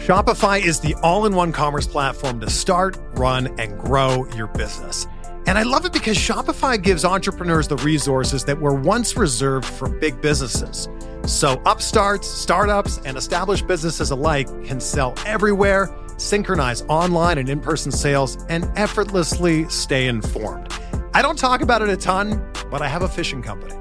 [0.00, 5.06] Shopify is the all in one commerce platform to start, run, and grow your business.
[5.46, 9.90] And I love it because Shopify gives entrepreneurs the resources that were once reserved for
[9.90, 10.88] big businesses.
[11.26, 17.92] So upstarts, startups, and established businesses alike can sell everywhere, synchronize online and in person
[17.92, 20.72] sales, and effortlessly stay informed.
[21.12, 23.74] I don't talk about it a ton, but I have a fishing company.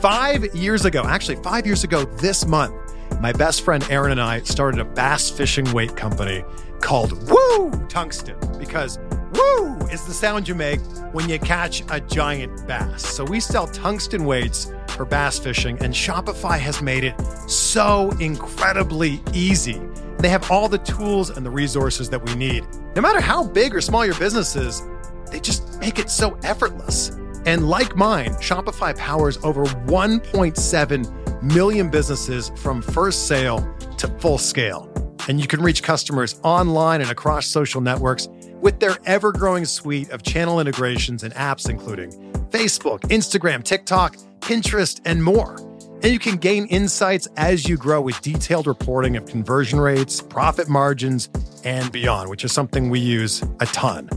[0.00, 2.74] Five years ago, actually, five years ago this month,
[3.22, 6.44] my best friend Aaron and I started a bass fishing weight company
[6.80, 8.98] called Woo Tungsten because
[9.32, 10.80] woo is the sound you make
[11.12, 13.06] when you catch a giant bass.
[13.06, 17.14] So we sell tungsten weights for bass fishing, and Shopify has made it
[17.48, 19.80] so incredibly easy.
[20.18, 22.66] They have all the tools and the resources that we need.
[22.96, 24.82] No matter how big or small your business is,
[25.30, 27.10] they just make it so effortless.
[27.46, 33.58] And like mine, Shopify powers over 1.7 million businesses from first sale
[33.98, 34.88] to full scale.
[35.28, 38.28] And you can reach customers online and across social networks
[38.60, 42.10] with their ever growing suite of channel integrations and apps, including
[42.50, 45.56] Facebook, Instagram, TikTok, Pinterest, and more.
[46.02, 50.68] And you can gain insights as you grow with detailed reporting of conversion rates, profit
[50.68, 51.30] margins,
[51.64, 54.10] and beyond, which is something we use a ton.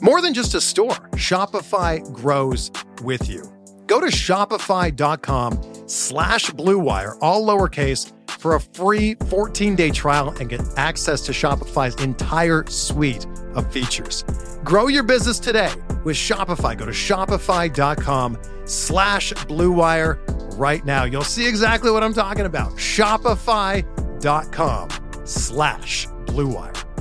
[0.00, 2.70] More than just a store, Shopify grows
[3.02, 3.51] with you.
[3.92, 11.20] Go to shopify.com slash bluewire, all lowercase, for a free 14-day trial and get access
[11.26, 14.24] to Shopify's entire suite of features.
[14.64, 15.70] Grow your business today
[16.04, 16.74] with Shopify.
[16.74, 20.18] Go to shopify.com slash bluewire
[20.58, 21.04] right now.
[21.04, 22.72] You'll see exactly what I'm talking about.
[22.76, 24.88] Shopify.com
[25.26, 26.91] slash bluewire.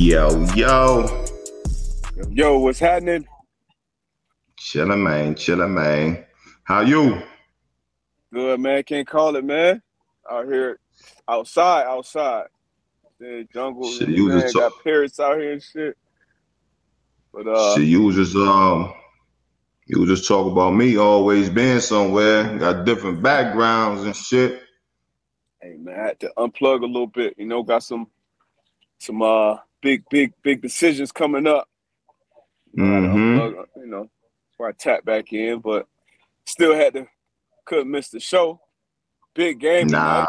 [0.00, 1.26] Yo, yo.
[2.30, 3.26] Yo, what's happening?
[4.56, 5.34] Chillin', man.
[5.34, 6.24] Chillin', man.
[6.62, 7.20] How you?
[8.32, 8.84] Good, man.
[8.84, 9.82] Can't call it, man.
[10.30, 10.78] Out here,
[11.26, 12.44] outside, outside.
[13.18, 15.98] The jungle, Shit, you man, just got talk- parrots out here and shit.
[17.34, 18.94] But uh, Shit, you was just um,
[19.88, 24.62] you was just talking about me always being somewhere, got different backgrounds and shit.
[25.60, 27.34] hey, man, I had to unplug a little bit.
[27.36, 28.06] You know, got some,
[29.00, 31.68] some uh, big, big, big decisions coming up.
[32.72, 33.38] You know, I had to Mhm.
[33.38, 34.10] unplug, you know,
[34.50, 35.86] before I tap back in, but
[36.44, 37.06] still had to,
[37.64, 38.60] couldn't miss the show.
[39.34, 40.26] Big game Nah,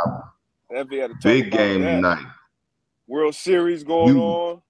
[0.70, 1.12] tonight.
[1.24, 1.96] Big game that.
[1.96, 2.26] tonight.
[3.08, 4.62] World Series going You- on.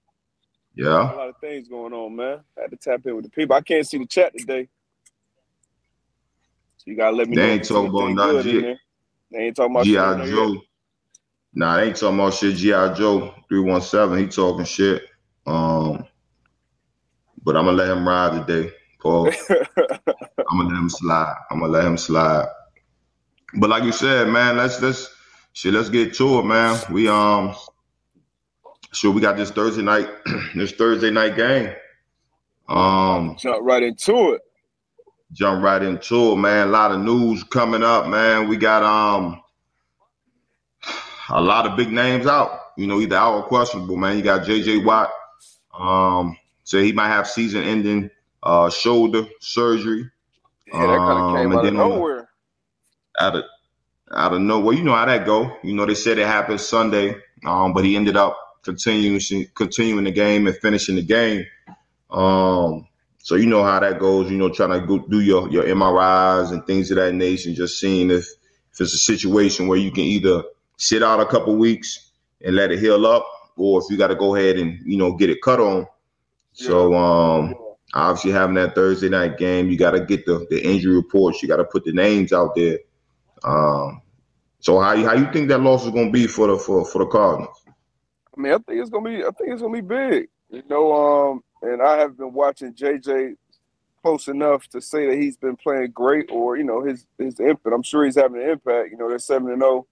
[0.74, 1.12] Yeah.
[1.12, 2.42] A lot of things going on, man.
[2.56, 3.54] I had to tap in with the people.
[3.54, 4.68] I can't see the chat today.
[6.78, 7.42] So you gotta let me know.
[7.42, 7.52] They know.
[7.54, 8.80] ain't talking about anything nothing good in there.
[9.30, 10.62] They ain't talking about GI Joe.
[11.54, 12.56] Nah, they ain't talking about shit.
[12.56, 14.18] GI Joe three one seven.
[14.18, 15.02] He talking shit.
[15.46, 16.04] Um,
[17.42, 19.28] but I'm gonna let him ride today, Paul.
[19.50, 21.34] I'm gonna let him slide.
[21.50, 22.46] I'm gonna let him slide.
[23.54, 25.12] But like you said, man, let's let's
[25.52, 25.74] shit.
[25.74, 26.78] Let's get to it, man.
[26.90, 27.54] We um,
[28.92, 30.08] sure we got this Thursday night,
[30.54, 31.74] this Thursday night game.
[32.68, 34.42] Um, Jump right into it.
[35.32, 36.68] jump right into it, man.
[36.68, 38.48] A lot of news coming up, man.
[38.48, 39.40] We got um
[41.30, 42.50] a lot of big names out.
[42.76, 44.16] You know, either out or questionable, man.
[44.16, 45.10] You got JJ Watt.
[45.78, 48.10] Um, say he might have season-ending
[48.42, 50.10] uh shoulder surgery.
[50.72, 52.28] Yeah, that kind of Um, came and out of then on the- nowhere.
[53.18, 53.44] out of
[54.12, 54.74] out of nowhere.
[54.76, 55.56] You know how that go.
[55.62, 59.20] You know they said it happened Sunday, um, but he ended up continuing
[59.54, 61.44] continuing the game and finishing the game.
[62.10, 62.86] Um,
[63.18, 64.30] so you know how that goes.
[64.30, 67.78] You know, trying to go do your your MRIs and things of that nature, just
[67.78, 68.26] seeing if
[68.72, 70.42] if it's a situation where you can either
[70.80, 73.26] sit out a couple weeks and let it heal up,
[73.56, 75.86] or if you got to go ahead and you know get it cut on.
[76.52, 77.54] So um,
[77.94, 81.42] obviously having that Thursday night game, you got to get the, the injury reports.
[81.42, 82.78] You got to put the names out there.
[83.44, 84.02] Um,
[84.58, 86.84] so how you how you think that loss is going to be for the for,
[86.84, 87.62] for the Cardinals?
[88.36, 89.22] I mean, I think it's gonna be.
[89.22, 90.28] I think it's gonna be big.
[90.50, 93.36] You know, um, and I have been watching JJ
[94.02, 97.74] close enough to say that he's been playing great, or you know, his his impact.
[97.74, 98.90] I'm sure he's having an impact.
[98.92, 99.86] You know, they're seven and zero,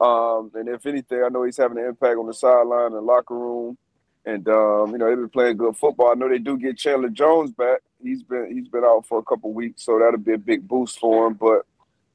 [0.00, 3.36] um, and if anything, I know he's having an impact on the sideline and locker
[3.36, 3.76] room.
[4.24, 6.10] And um, you know, they've been playing good football.
[6.10, 7.80] I know they do get Chandler Jones back.
[8.02, 10.98] He's been he's been out for a couple weeks, so that'll be a big boost
[10.98, 11.34] for him.
[11.34, 11.62] But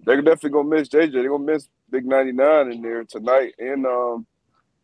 [0.02, 1.14] they're definitely gonna miss JJ.
[1.14, 4.26] They're gonna miss Big 99 in there tonight, and um,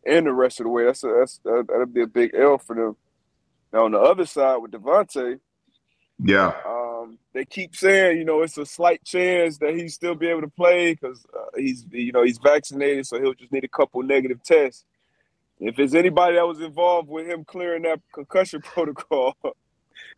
[0.06, 0.84] and the rest of the way.
[0.84, 2.96] That's a, that's that, that'll be a big L for them.
[3.72, 5.40] Now on the other side with Davante,
[6.24, 10.28] Yeah, um, they keep saying you know it's a slight chance that he still be
[10.28, 13.68] able to play because uh, he's you know he's vaccinated, so he'll just need a
[13.68, 14.84] couple negative tests.
[15.60, 19.36] If there's anybody that was involved with him clearing that concussion protocol,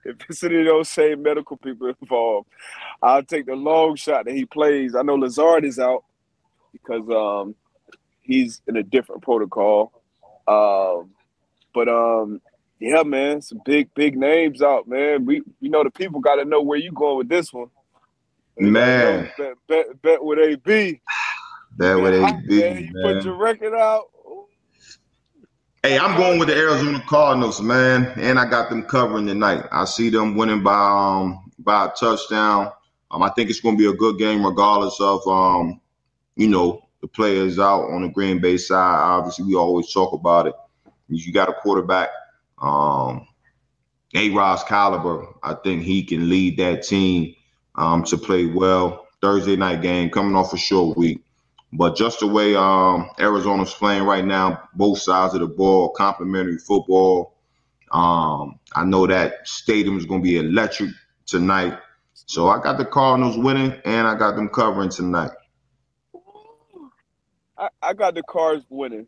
[0.04, 2.48] if it's any of those same medical people involved,
[3.02, 4.94] I'll take the long shot that he plays.
[4.94, 6.04] I know Lazard is out
[6.72, 7.54] because um,
[8.22, 9.92] he's in a different protocol.
[10.48, 11.10] Um,
[11.74, 12.40] but um,
[12.80, 15.24] yeah, man, some big big names out, man.
[15.24, 17.70] We we know the people got to know where you going with this one.
[18.56, 21.00] Man, bet, bet, bet with AB.
[21.76, 22.60] Bet with AB.
[22.60, 23.14] Man, you man.
[23.14, 24.04] put your record out.
[25.82, 29.64] Hey, I'm going with the Arizona Cardinals, man, and I got them covering tonight.
[29.70, 32.72] I see them winning by um by a touchdown.
[33.10, 35.80] Um, I think it's going to be a good game, regardless of um,
[36.36, 38.98] you know, the players out on the Green Bay side.
[38.98, 40.54] Obviously, we always talk about it.
[41.08, 42.08] You got a quarterback,
[42.58, 43.26] um,
[44.14, 45.26] A-Rod caliber.
[45.42, 47.34] I think he can lead that team
[47.74, 49.06] um, to play well.
[49.20, 51.24] Thursday night game coming off a short week.
[51.72, 56.58] But just the way um, Arizona's playing right now, both sides of the ball, complementary
[56.58, 57.34] football.
[57.90, 60.90] Um, I know that stadium is going to be electric
[61.26, 61.78] tonight.
[62.14, 65.32] So I got the Cardinals winning, and I got them covering tonight.
[67.58, 69.06] I, I got the Cards winning.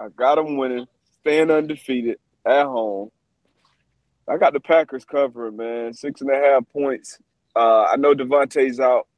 [0.00, 0.86] I got them winning,
[1.20, 3.10] staying undefeated at home.
[4.28, 5.92] I got the Packers covering, man.
[5.92, 7.18] Six and a half points.
[7.54, 9.08] Uh, I know Davante's out,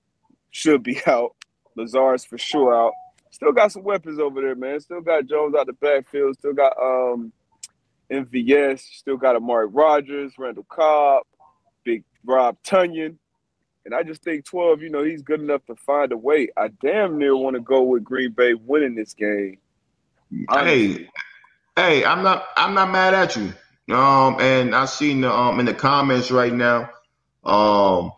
[0.51, 1.35] should be out.
[1.77, 2.93] Lazard's for sure out.
[3.31, 4.81] Still got some weapons over there, man.
[4.81, 6.37] Still got Jones out the backfield.
[6.39, 7.33] Still got um
[8.11, 8.81] MVS.
[8.81, 11.25] Still got Amari Rodgers, Randall Cobb,
[11.85, 13.17] Big Rob Tonyan.
[13.85, 16.49] And I just think 12, you know, he's good enough to find a way.
[16.57, 19.59] I damn near want to go with Green Bay winning this game.
[20.51, 21.09] Hey,
[21.77, 23.53] hey, I'm not I'm not mad at you.
[23.95, 26.91] Um, and I seen the um in the comments right now,
[27.45, 28.13] um,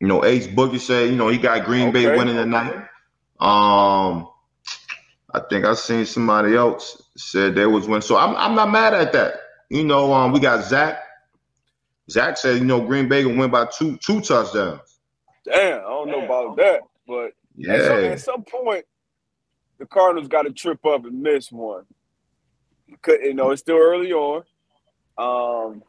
[0.00, 2.06] you know, Ace Boogie said, you know, he got Green okay.
[2.06, 2.74] Bay winning tonight.
[3.38, 4.28] Um,
[5.32, 8.02] I think I seen somebody else said they was winning.
[8.02, 9.34] So I'm I'm not mad at that.
[9.68, 10.98] You know, um, we got Zach.
[12.08, 14.80] Zach said, you know, Green Bay will win by two two touchdowns.
[15.44, 18.84] Damn, I don't know about that, but yeah, at some, at some point,
[19.78, 21.84] the Cardinals got to trip up and miss one.
[23.06, 24.42] You know, it's still early on.
[25.18, 25.82] Um,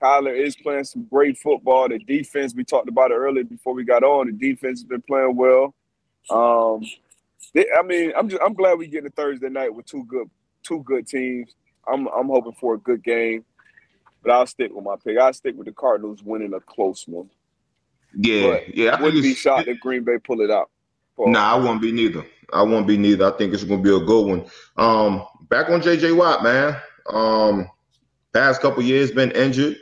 [0.00, 1.88] Kyler is playing some great football.
[1.88, 4.26] The defense, we talked about it earlier before we got on.
[4.26, 5.74] The defense has been playing well.
[6.30, 6.84] Um,
[7.54, 10.28] they, I mean, I'm just I'm glad we get a Thursday night with two good
[10.62, 11.54] two good teams.
[11.86, 13.44] I'm I'm hoping for a good game,
[14.22, 15.18] but I'll stick with my pick.
[15.18, 17.30] I'll stick with the Cardinals winning a close one.
[18.14, 18.96] Yeah, but yeah.
[18.96, 20.70] I wouldn't be shocked if Green Bay pull it out.
[21.18, 22.24] Nah, I won't be neither.
[22.52, 23.32] I won't be neither.
[23.32, 24.46] I think it's going to be a good one.
[24.76, 26.12] Um, back on J.J.
[26.12, 26.76] Watt, man.
[27.08, 27.68] Um,
[28.32, 29.76] past couple years been injured.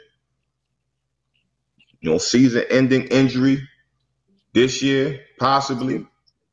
[2.00, 3.66] You know, season-ending injury
[4.52, 6.06] this year, possibly.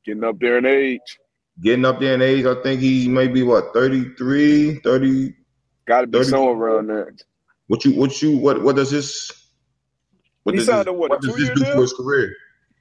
[0.06, 1.20] Getting up there in age.
[1.62, 2.46] Getting up there in age.
[2.46, 5.36] I think he may be what 33, 30.
[5.86, 7.14] Got to be 30, somewhere around there.
[7.68, 7.94] What you?
[7.94, 8.38] What you?
[8.38, 8.62] What?
[8.62, 9.32] What does this?
[10.44, 11.10] What he does this, what?
[11.10, 12.36] what does this do for his career?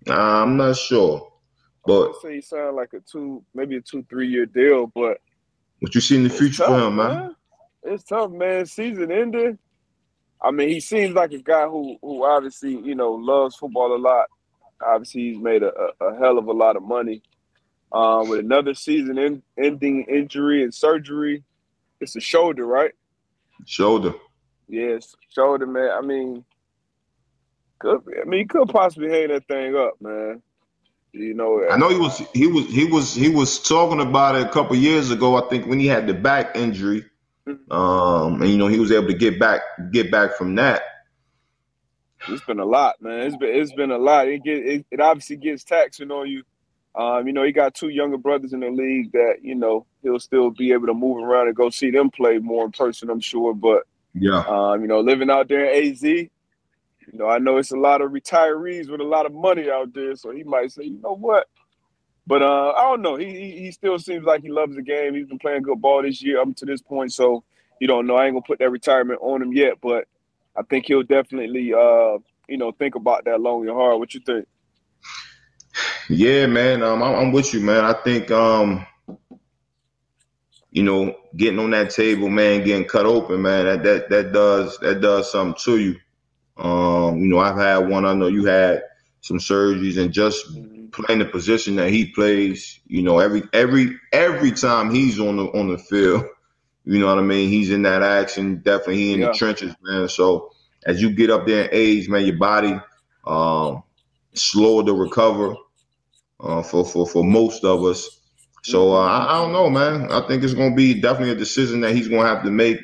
[0.09, 1.32] Uh, I'm not sure.
[1.85, 4.87] But say he signed like a two, maybe a two, three year deal.
[4.87, 5.19] But
[5.81, 7.15] what you see in the future tough, for him, man?
[7.15, 7.37] man?
[7.83, 8.67] It's tough, man.
[8.67, 9.59] Season ending.
[10.41, 13.99] I mean, he seems like a guy who, who obviously, you know, loves football a
[13.99, 14.27] lot.
[14.85, 17.23] Obviously, he's made a, a, a hell of a lot of money.
[17.93, 21.45] Um, with another season in, ending injury and surgery,
[22.01, 22.93] it's a shoulder, right?
[23.67, 24.15] Shoulder.
[24.67, 25.91] Yes, shoulder, man.
[25.91, 26.45] I mean,
[27.79, 30.43] could I mean, he could possibly hang that thing up, man.
[31.13, 34.47] You know, I know he was he was he was he was talking about it
[34.47, 35.37] a couple years ago.
[35.37, 37.05] I think when he had the back injury,
[37.47, 37.71] mm-hmm.
[37.71, 39.61] um, and you know he was able to get back
[39.93, 40.83] get back from that.
[42.29, 43.27] It's been a lot, man.
[43.27, 44.29] It's been it's been a lot.
[44.29, 46.45] It get it, it obviously gets taxing on you.
[46.95, 50.19] Um, you know, he got two younger brothers in the league that you know he'll
[50.19, 53.11] still be able to move around and go see them play more in person.
[53.11, 53.83] I'm sure, but
[54.15, 56.29] yeah, um, you know, living out there in AZ,
[57.13, 59.93] you know, I know it's a lot of retirees with a lot of money out
[59.93, 61.47] there, so he might say, you know what?
[62.27, 63.17] But uh, I don't know.
[63.17, 65.15] He, he, he still seems like he loves the game.
[65.15, 67.45] He's been playing good ball this year up to this point, so
[67.81, 68.17] you don't know.
[68.17, 70.07] I ain't gonna put that retirement on him yet, but
[70.57, 73.99] I think he'll definitely uh, you know think about that long and hard.
[73.99, 74.47] What you think?
[76.09, 76.83] Yeah, man.
[76.83, 77.85] Um, I'm, I'm with you, man.
[77.85, 78.87] I think um,
[80.71, 84.79] you know, getting on that table, man, getting cut open, man, that that that does
[84.79, 85.97] that does something to you.
[86.63, 88.07] Um, you know, I've had one.
[88.07, 88.83] I know you had
[89.21, 90.47] some surgeries, and just
[90.93, 95.47] playing the position that he plays, you know, every every every time he's on the
[95.47, 96.25] on the field,
[96.85, 97.49] you know what I mean.
[97.49, 98.59] He's in that action.
[98.59, 99.27] Definitely, he in yeah.
[99.29, 100.09] the trenches, man.
[100.09, 100.53] So
[100.87, 102.79] as you get up there in age, man, your body
[103.27, 103.83] um,
[104.35, 105.57] slower to recover
[106.41, 108.21] uh, for for for most of us.
[108.65, 110.13] So uh, I, I, don't know, man.
[110.13, 112.51] I think it's going to be definitely a decision that he's going to have to
[112.51, 112.79] make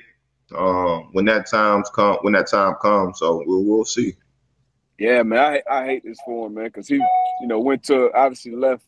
[0.55, 3.19] uh, when that time's come when that time comes.
[3.19, 4.15] So we'll, we'll see.
[4.99, 8.13] Yeah, man, I I hate this for him, man, because he, you know, went to
[8.15, 8.85] obviously left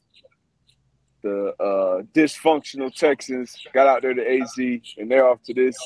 [1.23, 4.57] the uh, dysfunctional Texans, got out there to AZ,
[4.99, 5.77] and they're off to this,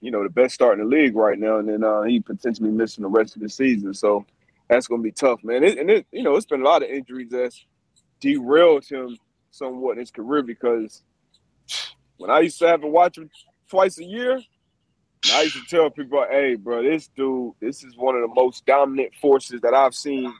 [0.00, 2.70] you know, the best start in the league right now, and then uh, he potentially
[2.70, 3.94] missing the rest of the season.
[3.94, 4.26] So
[4.68, 5.62] that's going to be tough, man.
[5.62, 7.64] It, and it, you know, it's been a lot of injuries that's
[8.20, 9.16] derailed him
[9.50, 11.02] somewhat in his career because
[12.16, 13.30] when I used to have to watch him
[13.68, 14.40] twice a year,
[15.32, 18.66] I used to tell people, "Hey, bro, this dude, this is one of the most
[18.66, 20.32] dominant forces that I've seen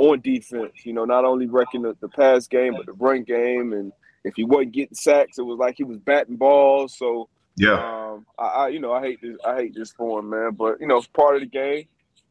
[0.00, 0.72] on defense.
[0.84, 3.72] You know, not only wrecking the, the pass game, but the run game.
[3.72, 3.92] And
[4.24, 6.96] if he wasn't getting sacks, it was like he was batting balls.
[6.96, 10.30] So yeah, um, I, I, you know I hate this I hate this for him,
[10.30, 10.52] man.
[10.52, 11.86] But you know, it's part of the game.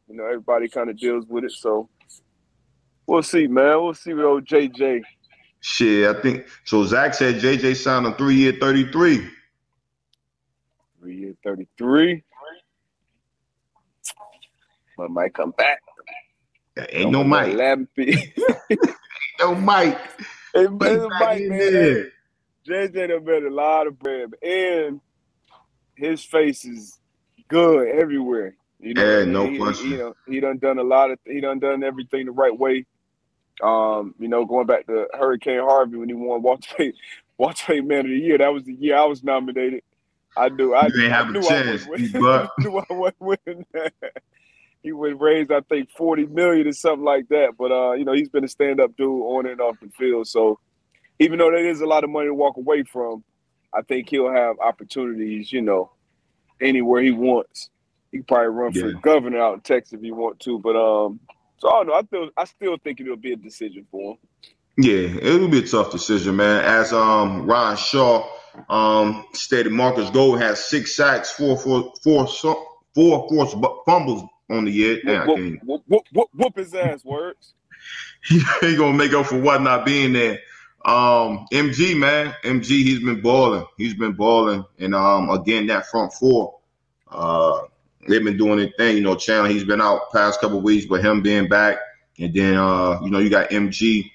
[0.08, 1.52] You know, everybody kind of deals with it.
[1.52, 1.88] So
[3.06, 3.82] we'll see, man.
[3.82, 5.02] We'll see with old JJ.
[5.60, 6.84] Shit, I think so.
[6.84, 8.90] Zach said JJ signed a three year thirty
[11.00, 11.16] three.
[11.16, 12.22] Year thirty three.
[14.96, 15.80] But might come back.
[16.90, 17.58] Ain't no Mike.
[17.98, 18.34] Ain't
[19.38, 19.98] no Mike.
[20.54, 22.10] Ain't no Mike, man.
[22.66, 25.00] JJ done made a lot of bread, and
[25.96, 26.98] his face is
[27.48, 28.54] good everywhere.
[28.78, 29.86] You know, yeah, no he, question.
[29.86, 32.56] He, you know, he done done a lot of he done done everything the right
[32.56, 32.86] way.
[33.62, 36.92] Um, you know, going back to Hurricane Harvey when he won Walter
[37.38, 39.82] Walter Man of the Year, that was the year I was nominated.
[40.36, 42.16] I knew I, you I, I knew chance, I was winning.
[42.24, 43.66] I knew I was winning
[44.82, 47.56] he would raise, I think, forty million or something like that.
[47.58, 50.26] But uh, you know, he's been a stand-up dude on and off the field.
[50.26, 50.58] So
[51.18, 53.22] even though there is a lot of money to walk away from,
[53.74, 55.92] I think he'll have opportunities, you know,
[56.60, 57.70] anywhere he wants.
[58.10, 58.82] He can probably run yeah.
[58.82, 60.58] for governor out in Texas if he want to.
[60.58, 61.20] But um,
[61.58, 61.94] so I don't know.
[61.94, 64.18] I still I still think it'll be a decision for him.
[64.78, 66.64] Yeah, it'll be a tough decision, man.
[66.64, 68.26] As um Ryan Shaw
[68.68, 72.26] um stated, Marcus Gold has six sacks, four four four
[72.94, 75.00] four forced fumbles on the year.
[75.04, 77.54] Damn, whoop, whoop, whoop, whoop, whoop his ass, words.
[78.24, 80.40] he, he gonna make up for what not being there.
[80.84, 83.66] Um, MG man, MG, he's been balling.
[83.76, 86.58] He's been balling, and um, again that front four,
[87.10, 87.60] uh,
[88.08, 88.96] they've been doing their thing.
[88.96, 91.78] You know, Chandler, he's been out past couple weeks, but him being back,
[92.18, 94.10] and then uh, you know, you got MG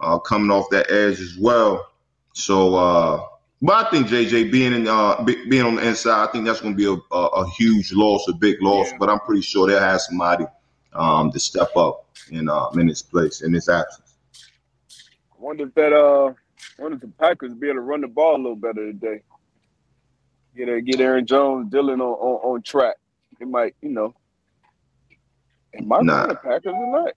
[0.00, 1.86] uh coming off that edge as well.
[2.32, 3.24] So uh
[3.62, 6.74] but I think JJ being in uh being on the inside, I think that's going
[6.74, 8.90] to be a, a, a, huge loss, a big loss.
[8.90, 8.98] Yeah.
[8.98, 10.44] But I'm pretty sure they'll have somebody
[10.92, 14.06] um to step up in uh in his place in his absence.
[15.32, 16.32] I wonder if that uh,
[16.78, 19.22] wonder if the Packers be able to run the ball a little better today.
[20.56, 22.96] Get uh, get Aaron Jones, Dillon on, on, on track.
[23.40, 24.14] It might, you know,
[25.72, 26.20] it might nah.
[26.20, 27.12] run the Packers tonight.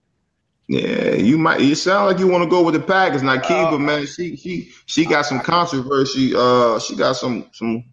[0.69, 1.61] Yeah, you might.
[1.61, 3.23] You sound like you want to go with the Packers.
[3.23, 6.35] Now, Kiva, uh, man, she she she got some controversy.
[6.35, 7.83] Uh, she got some some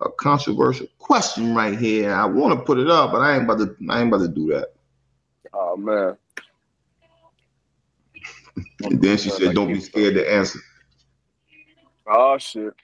[0.00, 2.14] a controversial question right here.
[2.14, 3.76] I want to put it up, but I ain't about to.
[3.90, 4.68] I ain't about to do that.
[5.52, 6.16] Oh man.
[8.82, 10.60] and then she said, "Don't be scared to answer."
[12.06, 12.74] Oh shit.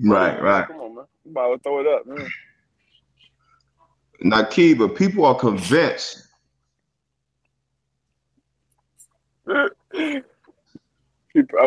[0.00, 0.66] Right, right.
[0.66, 1.04] Come on, man.
[1.26, 2.30] You might well throw it up, man.
[4.22, 6.23] Now, people are convinced
[9.46, 10.22] I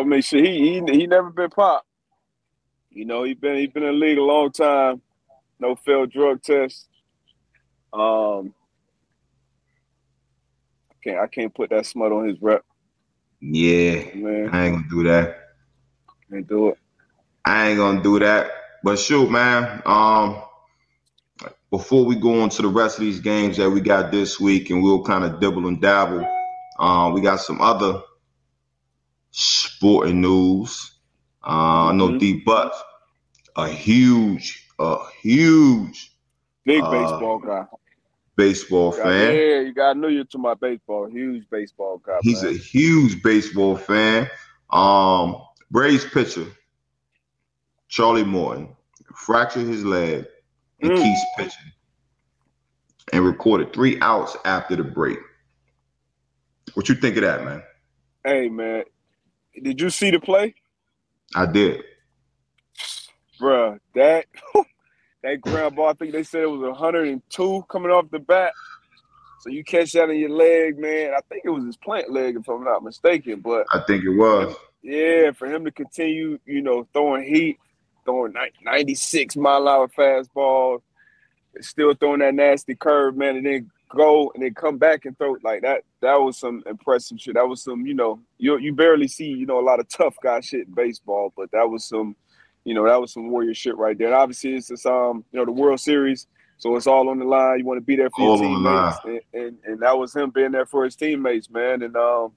[0.04, 1.86] mean, shit, he, he he never been pop.
[2.90, 5.00] You know, he been he been in the league a long time.
[5.60, 6.88] No failed drug test.
[7.92, 8.54] Um,
[10.90, 12.64] I can't I can't put that smut on his rep.
[13.40, 15.38] Yeah, man, I ain't gonna do that.
[16.30, 16.78] Can't do it.
[17.44, 18.50] I ain't gonna do that.
[18.82, 19.82] But shoot, man.
[19.86, 20.42] Um,
[21.70, 24.70] before we go on to the rest of these games that we got this week,
[24.70, 26.26] and we'll kind of dibble and dabble
[26.78, 28.02] uh, we got some other
[29.30, 30.92] sporting news.
[31.42, 32.18] Uh, I know mm-hmm.
[32.18, 32.44] D
[33.56, 36.12] a huge, a huge
[36.64, 37.64] big uh, baseball guy.
[38.36, 39.34] Baseball fan.
[39.34, 41.06] Yeah, you got to know you're to my baseball.
[41.06, 42.18] Huge baseball guy.
[42.22, 42.54] He's man.
[42.54, 44.30] a huge baseball fan.
[44.70, 46.46] Um, Braves pitcher
[47.88, 48.68] Charlie Morton
[49.14, 50.26] fractured his leg
[50.80, 51.02] and mm.
[51.02, 51.72] keeps pitching
[53.12, 55.18] and recorded three outs after the break.
[56.74, 57.62] What you think of that, man?
[58.24, 58.84] Hey, man,
[59.62, 60.54] did you see the play?
[61.34, 61.82] I did.
[63.40, 64.26] Bruh, that
[65.22, 68.52] that ground ball, I think they said it was 102 coming off the bat.
[69.40, 71.12] So you catch that in your leg, man.
[71.16, 73.40] I think it was his plant leg, if I'm not mistaken.
[73.40, 74.56] But I think it was.
[74.82, 77.58] Yeah, for him to continue, you know, throwing heat,
[78.04, 78.34] throwing
[78.64, 80.80] 96 mile hour fastballs,
[81.60, 85.36] still throwing that nasty curve, man, and then go and then come back and throw
[85.42, 85.82] like that.
[86.00, 87.34] That was some impressive shit.
[87.34, 90.16] That was some, you know, you you barely see, you know, a lot of tough
[90.22, 92.16] guy shit in baseball, but that was some,
[92.64, 94.08] you know, that was some warrior shit right there.
[94.08, 96.26] And obviously, it's this, um, you know, the World Series
[96.58, 97.60] So it's all on the line.
[97.60, 100.52] You want to be there for your teammates, and, and, and that was him being
[100.52, 101.82] there for his teammates, man.
[101.82, 102.32] And um,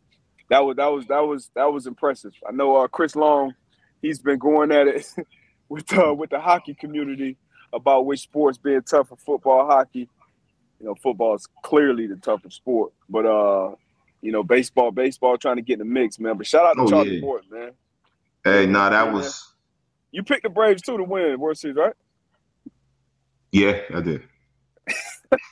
[0.49, 2.33] that was that was that was that was impressive.
[2.47, 3.53] I know uh, Chris Long,
[4.01, 5.05] he's been going at it
[5.69, 7.37] with uh, with the hockey community
[7.73, 10.09] about which sports being tough for football, hockey.
[10.81, 13.75] You know, football is clearly the toughest sport, but uh,
[14.21, 16.37] you know, baseball, baseball trying to get in the mix, man.
[16.37, 17.21] But shout out to oh, Charlie yeah.
[17.21, 17.71] Morton, man.
[18.43, 19.53] Hey, nah, that was.
[20.09, 21.93] You picked the Braves too to win World Series, right?
[23.51, 24.23] Yeah, I did.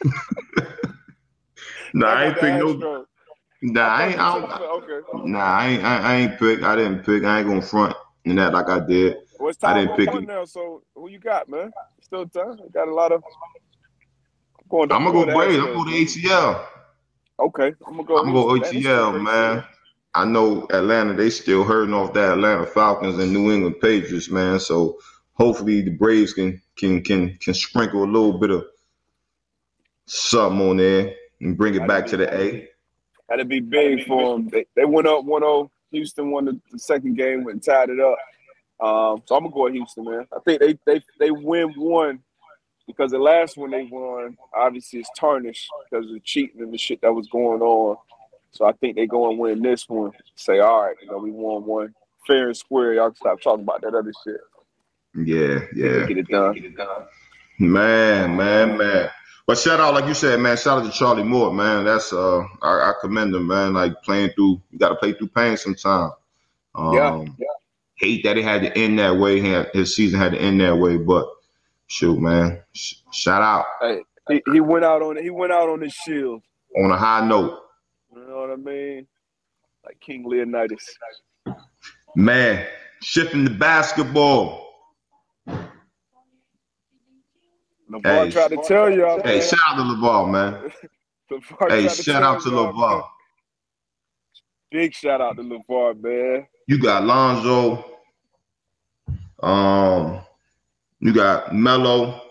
[1.93, 3.05] nah, I ain't pick no.
[3.61, 4.19] Nah, I ain't.
[4.19, 4.99] I okay.
[5.25, 5.83] Nah, I ain't.
[5.83, 6.63] I, I, ain't pick.
[6.63, 7.23] I didn't pick.
[7.23, 7.95] I ain't gonna front
[8.25, 9.17] in that like I did.
[9.39, 10.27] Well, I didn't pick it.
[10.27, 10.45] now.
[10.45, 11.71] So who you got, man?
[12.01, 12.57] Still time.
[12.73, 13.21] got a lot of.
[14.71, 15.57] I'm, going to, I'm gonna go Braves.
[15.57, 16.65] I'm gonna go to ATL.
[17.39, 18.17] Okay, I'm gonna go.
[18.17, 19.63] I'm gonna go ATL, man.
[20.13, 21.13] I know Atlanta.
[21.13, 24.59] They still hurting off that Atlanta Falcons and New England Patriots, man.
[24.59, 24.99] So
[25.33, 28.65] hopefully the Braves can can can can sprinkle a little bit of
[30.05, 32.67] something on there and bring it back to the A.
[33.29, 34.49] That'd be big for them.
[34.49, 35.69] They, they went up 1-0.
[35.91, 38.17] Houston won the, the second game and tied it up.
[38.79, 40.25] Um, so I'm gonna go with Houston, man.
[40.33, 42.19] I think they they they win one
[42.89, 46.77] because the last one they won obviously is tarnished because of the cheating and the
[46.77, 47.95] shit that was going on.
[48.49, 50.11] So I think they go and win this one.
[50.33, 51.93] Say, all right, you know, we won one
[52.25, 52.95] fair and square.
[52.95, 54.41] Y'all can stop talking about that other shit.
[55.15, 56.07] Yeah, yeah.
[56.07, 56.55] Get it done.
[56.55, 57.05] Get it done.
[57.59, 59.09] Man, man, man.
[59.45, 60.57] But shout out, like you said, man.
[60.57, 61.85] Shout out to Charlie Moore, man.
[61.85, 63.75] That's uh, I, I commend him, man.
[63.75, 66.13] Like playing through, you got to play through pain sometimes.
[66.73, 67.47] Um, yeah, yeah.
[67.97, 69.39] Hate that it had to end that way.
[69.73, 71.27] His season had to end that way, but
[71.89, 72.61] shoot, man.
[72.73, 73.65] Sh- shout out.
[73.81, 76.41] Hey, he, he went out on he went out on his shield
[76.77, 77.59] on a high note.
[78.15, 79.07] You know what I mean?
[79.85, 80.85] Like King Leonidas.
[82.15, 82.65] Man,
[83.01, 84.67] shifting the basketball.
[87.91, 89.21] LaVar hey, tried to tell y'all.
[89.23, 90.71] Hey, shout out to LaVar, man.
[91.69, 93.03] hey, shout out to LaVar.
[94.71, 96.45] Big shout out to LaVar, man.
[96.67, 97.83] You got Lonzo.
[99.41, 100.21] Um,
[100.99, 102.21] you got Melo.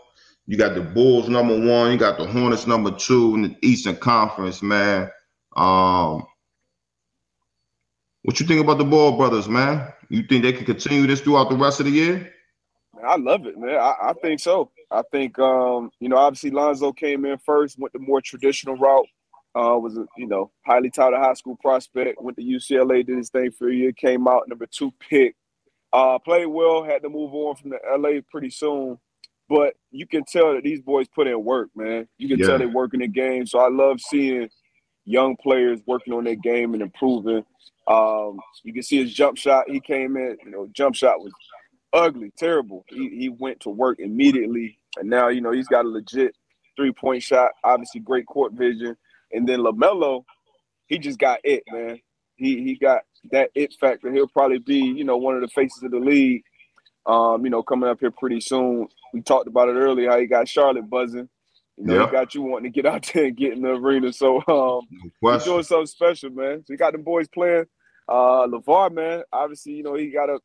[0.46, 1.92] You got the Bulls number one.
[1.92, 5.10] You got the Hornets number two in the Eastern Conference, man.
[5.56, 6.26] Um,
[8.22, 9.92] what you think about the Ball brothers, man?
[10.08, 12.32] You think they can continue this throughout the rest of the year?
[13.04, 13.76] I love it, man.
[13.76, 14.70] I, I think so.
[14.90, 19.06] I think um, you know, obviously Lonzo came in first, went the more traditional route.
[19.54, 22.22] Uh, was a you know highly touted high school prospect.
[22.22, 23.92] Went to UCLA, did his thing for a year.
[23.92, 25.34] Came out number two pick.
[25.92, 26.84] Uh, played well.
[26.84, 28.98] Had to move on from the LA pretty soon.
[29.48, 32.06] But you can tell that these boys put in work, man.
[32.18, 32.46] You can yeah.
[32.46, 33.46] tell they're working the game.
[33.46, 34.50] So I love seeing
[35.06, 37.44] young players working on their game and improving.
[37.86, 39.70] Um, you can see his jump shot.
[39.70, 41.32] He came in, you know, jump shot was
[41.92, 42.84] ugly, terrible.
[42.88, 46.34] He, he went to work immediately, and now you know he's got a legit
[46.76, 47.52] three point shot.
[47.64, 48.96] Obviously, great court vision.
[49.32, 50.24] And then LaMelo,
[50.86, 52.00] he just got it, man.
[52.38, 54.12] He he got that it factor.
[54.12, 56.42] He'll probably be you know one of the faces of the league.
[57.06, 58.88] Um, you know, coming up here pretty soon.
[59.14, 61.28] We talked about it earlier how he got Charlotte buzzing.
[61.78, 64.12] You know, he got you wanting to get out there and get in the arena.
[64.12, 64.88] So um,
[65.22, 66.64] no he's doing something special, man.
[66.66, 67.66] So you got the boys playing.
[68.08, 70.38] Uh, LaVar, man, obviously, you know, he got a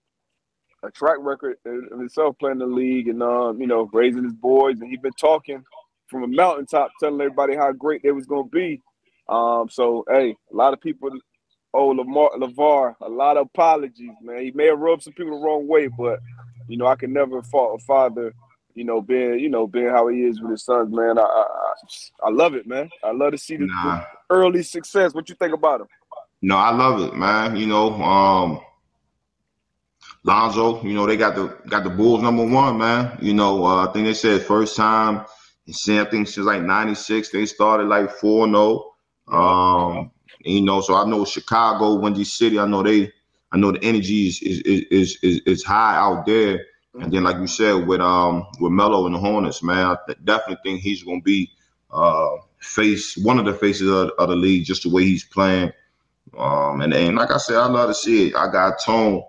[0.84, 4.80] a track record of himself playing the league and um, you know, raising his boys
[4.82, 5.64] and he's been talking
[6.08, 8.82] from a mountaintop telling everybody how great they was gonna be.
[9.30, 11.10] Um, so hey, a lot of people
[11.74, 14.42] owe Lamar LaVar a lot of apologies, man.
[14.42, 16.20] He may have rubbed some people the wrong way, but
[16.68, 18.34] you know, I can never fault a father
[18.76, 21.18] you know, being you know being how he is with his sons, man.
[21.18, 21.74] I I,
[22.26, 22.90] I love it, man.
[23.04, 24.00] I love to see the, nah.
[24.00, 25.14] the, early success.
[25.14, 25.88] What you think about him?
[26.42, 27.56] No, I love it, man.
[27.56, 28.62] You know, um,
[30.24, 30.84] Lonzo.
[30.84, 33.18] You know, they got the got the Bulls number one, man.
[33.22, 35.26] You know, uh, I think they said first time.
[35.68, 38.94] I think since like '96 they started like four zero.
[39.28, 40.10] Oh.
[40.46, 42.60] Um, you know, so I know Chicago, Windy City.
[42.60, 43.12] I know they.
[43.52, 46.66] I know the energy is is is is, is high out there.
[47.00, 50.58] And then, like you said, with um with Melo and the Hornets, man, I definitely
[50.64, 51.52] think he's going to be
[51.92, 55.72] uh face one of the faces of, of, the league, just the way he's playing.
[56.38, 58.36] Um, and, and like I said, I love to see it.
[58.36, 59.24] I got Tone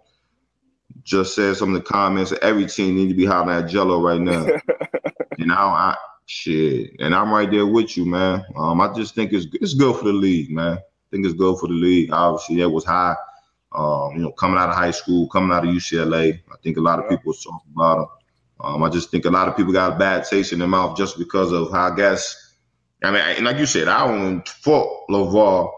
[1.02, 2.32] just said some of the comments.
[2.42, 4.46] Every team need to be hollering at Jello right now.
[5.38, 5.96] you know, I
[6.26, 8.44] shit, and I'm right there with you, man.
[8.56, 10.78] Um, I just think it's it's good for the league, man.
[11.14, 12.10] Think it's good for the league.
[12.12, 13.14] Obviously, that was high
[13.74, 16.80] um, you know, coming out of high school, coming out of UCLA, I think a
[16.80, 18.06] lot of people talk about him.
[18.60, 20.96] Um, I just think a lot of people got a bad taste in their mouth
[20.96, 22.54] just because of how I guess.
[23.02, 25.72] I mean, and like you said, I don't fault LaVar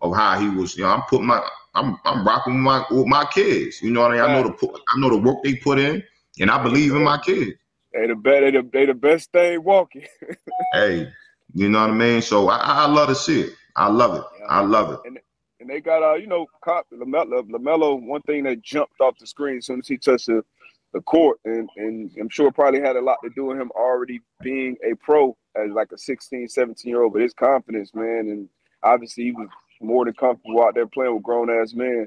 [0.00, 0.76] of how he was.
[0.76, 3.82] You know, I'm putting my, I'm, I'm rocking with my with my kids.
[3.82, 4.22] You know what I mean?
[4.22, 6.02] I know the I know the work they put in,
[6.38, 7.58] and I believe in my kids.
[7.92, 8.40] They the best.
[8.40, 10.06] They the, they the best thing walking.
[10.72, 11.12] hey,
[11.52, 12.22] you know what I mean.
[12.22, 13.52] So I, I love to see it.
[13.80, 14.42] I love it.
[14.46, 15.00] I love it.
[15.06, 15.18] And,
[15.58, 17.98] and they got uh, you know, Cop LaMelo, LaMelo.
[18.02, 20.44] One thing that jumped off the screen as soon as he touched the,
[20.92, 24.20] the court, and and I'm sure probably had a lot to do with him already
[24.42, 27.14] being a pro as like a 16, 17 year old.
[27.14, 28.50] But his confidence, man, and
[28.82, 29.48] obviously he was
[29.80, 32.06] more than comfortable out there playing with grown ass men.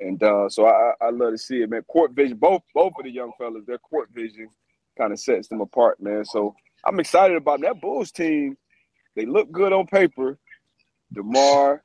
[0.00, 1.82] And uh, so I, I love to see it, man.
[1.82, 4.48] Court vision, both both of the young fellas, their court vision
[4.98, 6.24] kind of sets them apart, man.
[6.24, 8.56] So I'm excited about that Bulls team.
[9.14, 10.36] They look good on paper.
[11.14, 11.82] DeMar,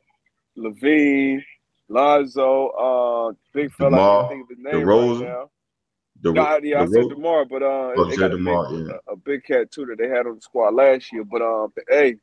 [0.57, 1.43] LaVine,
[1.89, 3.91] Lonzo, uh, big fella.
[3.91, 5.49] DeMar, I think the name DeRozan, right now.
[6.21, 8.93] The, Nah, yeah, I said DeMar, but uh, Oh, they got a big, yeah.
[9.09, 11.23] a, a big cat too that they had on the squad last year.
[11.23, 12.15] But um, hey,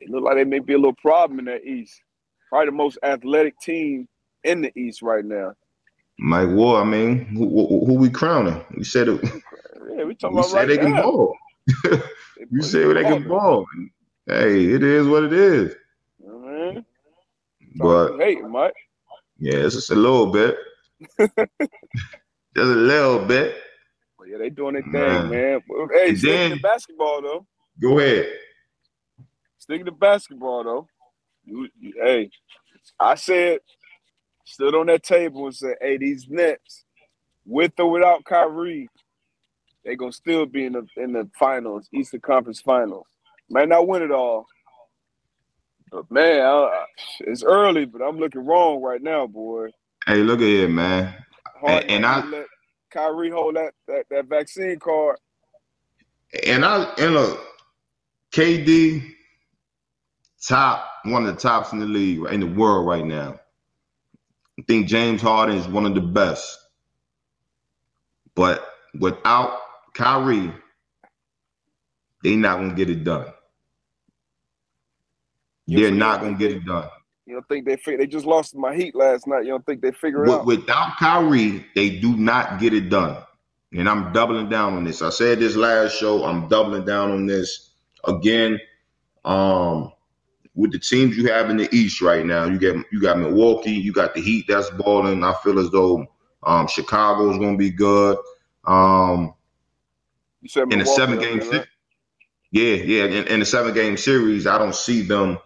[0.00, 2.02] it look like they may be a little problem in that East.
[2.48, 4.08] Probably the most athletic team
[4.44, 5.54] in the East right now.
[6.18, 6.82] Mike Ward.
[6.82, 8.64] I mean, who, who, who we crowning?
[8.76, 9.20] We said it.
[9.96, 11.02] Yeah, we talking We about said right they can now.
[11.02, 11.36] ball.
[12.36, 13.66] They You said they can ball.
[14.26, 15.74] Hey, it is what it is.
[16.22, 16.86] You know I mean?
[17.76, 18.74] But hating, much.
[19.38, 20.56] yeah, it's just a little bit.
[21.20, 21.30] just
[22.56, 23.56] a little bit.
[24.18, 25.28] But yeah, they doing their thing, Man.
[25.28, 25.60] man.
[25.94, 27.46] Hey, sticking to basketball though.
[27.80, 28.28] Go ahead.
[29.58, 30.88] Sticking to basketball though.
[31.44, 32.30] You, you- hey,
[33.00, 33.60] I said,
[34.44, 36.84] stood on that table and said, "Hey, these Nets,
[37.46, 38.88] with or without Kyrie,
[39.84, 43.06] they gonna still be in the in the finals, Eastern Conference Finals.
[43.50, 44.46] Might not win it all,
[45.92, 46.86] but man, I, I-
[47.20, 47.86] it's early.
[47.86, 49.68] But I'm looking wrong right now, boy.
[50.06, 51.14] Hey, look at here, man.
[51.60, 52.46] Hard And- and I- let
[52.92, 55.18] Kyrie hold that, that that vaccine card.
[56.46, 57.40] And I and look,
[58.34, 59.14] KD
[60.46, 63.38] top one of the tops in the league in the world right now.
[64.58, 66.58] I think James Harden is one of the best.
[68.34, 68.66] But
[68.98, 69.58] without
[69.94, 70.52] Kyrie,
[72.24, 73.26] they not gonna get it done.
[75.66, 76.88] You They're not gonna get it done.
[77.26, 79.44] You don't think they fig- they just lost my Heat last night?
[79.44, 80.46] You don't think they figure it With, out?
[80.46, 83.16] without Kyrie, they do not get it done.
[83.72, 85.00] And I'm doubling down on this.
[85.02, 86.24] I said this last show.
[86.24, 87.70] I'm doubling down on this
[88.04, 88.58] again.
[89.24, 89.92] Um,
[90.54, 93.70] with the teams you have in the East right now, you get you got Milwaukee,
[93.70, 95.24] you got the Heat that's balling.
[95.24, 96.04] I feel as though
[96.42, 98.18] um, Chicago is going to be good.
[98.66, 99.32] Um,
[100.42, 101.66] You said in a Milwaukee seven up game, there, se- right?
[102.50, 105.38] yeah, yeah, in, in a seven game series, I don't see them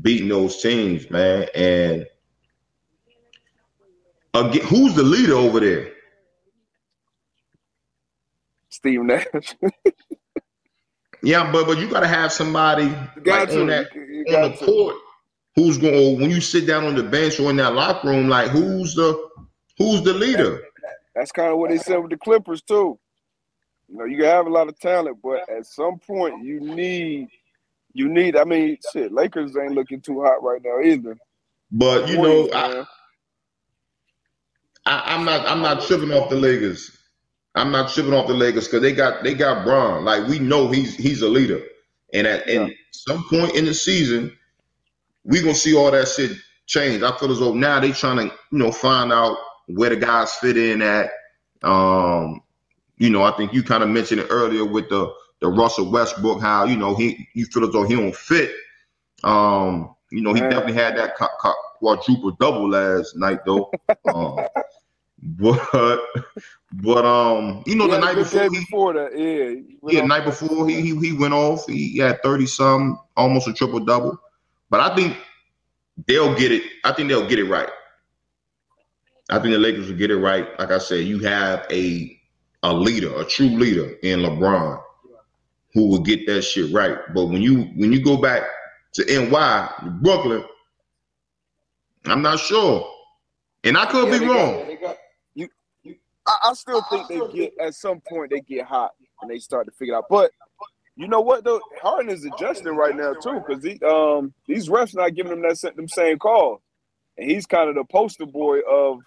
[0.00, 1.48] beating those teams, man.
[1.54, 2.06] And
[4.34, 5.92] again, who's the leader over there?
[8.70, 9.26] Steve Nash.
[11.22, 12.88] Yeah, but but you got to have somebody
[13.22, 14.64] got like, on that You- on the to.
[14.64, 14.96] court
[15.54, 18.48] who's going when you sit down on the bench or in that locker room, like
[18.50, 19.28] who's the
[19.78, 20.62] who's the leader?
[21.14, 22.98] That's kind of what they said with the Clippers too.
[23.88, 27.28] You know, you can have a lot of talent, but at some point you need
[27.94, 28.36] you need.
[28.36, 31.18] I mean, shit, Lakers ain't looking too hot right now either.
[31.72, 32.84] But you know, I,
[34.86, 36.96] I, I'm not I'm not tripping off the Lakers.
[37.54, 40.04] I'm not tripping off the Lakers because they got they got Bron.
[40.04, 41.62] Like we know he's he's a leader,
[42.14, 42.62] and at Yeah.
[42.62, 44.36] and some point in the season,
[45.24, 46.32] we gonna see all that shit
[46.66, 47.02] change.
[47.02, 50.34] I feel as though now they trying to you know find out where the guys
[50.34, 51.10] fit in at.
[51.62, 52.42] Um,
[52.98, 56.40] you know, I think you kind of mentioned it earlier with the the Russell Westbrook,
[56.40, 58.52] how you know he you feel as though he don't fit.
[59.24, 60.50] Um, you know, he Man.
[60.50, 63.70] definitely had that quadruple double last night though.
[64.14, 64.38] um,
[65.22, 66.00] but
[66.74, 70.00] but um, you know, He the night before he before that, yeah.
[70.00, 71.66] yeah, night before he, he he went off.
[71.66, 74.18] He had thirty some, almost a triple double.
[74.70, 75.16] But I think
[76.06, 76.62] they'll get it.
[76.84, 77.68] I think they'll get it right.
[79.30, 80.46] I think the Lakers will get it right.
[80.58, 82.18] Like I said, you have a
[82.62, 84.81] a leader, a true leader in LeBron,
[85.74, 86.98] who will get that shit right.
[87.14, 88.42] But when you when you go back
[88.94, 90.44] to NY, Brooklyn,
[92.04, 92.86] I'm not sure,
[93.64, 94.66] and I could Yeah, be got- wrong.
[94.66, 94.98] they got-
[95.34, 95.48] you-
[95.82, 99.38] you- I, I still think they get at some point they get hot and they
[99.38, 100.08] start to figure it out.
[100.10, 100.32] But
[100.96, 104.94] you know what though, Harden is adjusting right now too because he um these refs
[104.94, 106.60] not giving him that them same calls,
[107.16, 109.00] and he's kind of the poster boy of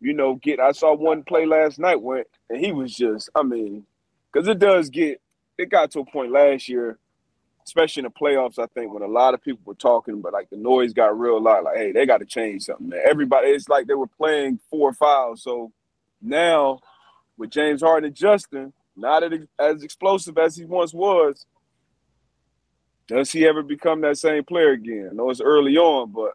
[0.00, 0.60] you know get.
[0.60, 3.86] I saw one play last night when and he was just I mean
[4.32, 5.20] because it does get
[5.58, 6.98] it got to a point last year.
[7.64, 10.48] Especially in the playoffs, I think when a lot of people were talking, but like
[10.50, 11.64] the noise got real loud.
[11.64, 12.90] Like, hey, they got to change something.
[12.90, 13.00] Man.
[13.04, 15.42] Everybody, it's like they were playing four fouls.
[15.42, 15.72] So
[16.22, 16.78] now,
[17.36, 19.24] with James Harden and Justin, not
[19.58, 21.44] as explosive as he once was,
[23.08, 25.08] does he ever become that same player again?
[25.10, 26.32] I know it's early on, but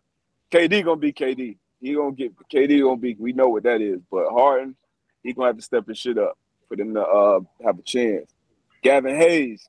[0.52, 1.58] KD gonna be KD.
[1.80, 3.16] He gonna get KD gonna be.
[3.18, 4.00] We know what that is.
[4.12, 4.76] But Harden,
[5.24, 6.38] he gonna have to step his shit up.
[6.68, 8.32] for them to uh, have a chance.
[8.82, 9.67] Gavin Hayes.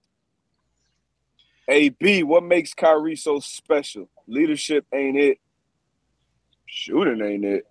[1.69, 4.09] AB, what makes Kyrie so special?
[4.27, 5.39] Leadership ain't it.
[6.67, 7.67] Shooting ain't it.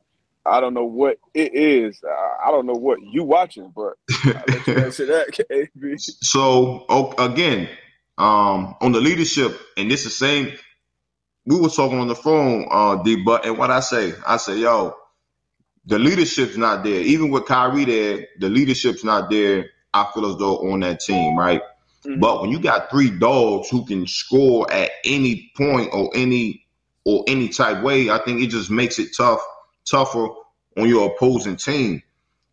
[0.45, 2.01] I don't know what it is.
[2.43, 3.93] I don't know what you watching, but
[4.25, 5.97] I'll let you answer that.
[5.99, 7.69] So oh, again,
[8.17, 10.53] um, on the leadership, and this is same.
[11.45, 13.17] We were talking on the phone, uh, D.
[13.17, 14.95] But and what I say, I say, yo,
[15.85, 17.01] the leadership's not there.
[17.01, 19.69] Even with Kyrie there, the leadership's not there.
[19.93, 21.61] I feel as though on that team, right?
[22.05, 22.19] Mm-hmm.
[22.19, 26.65] But when you got three dogs who can score at any point or any
[27.05, 29.41] or any type way, I think it just makes it tough,
[29.85, 30.27] tougher
[30.77, 32.01] on your opposing team.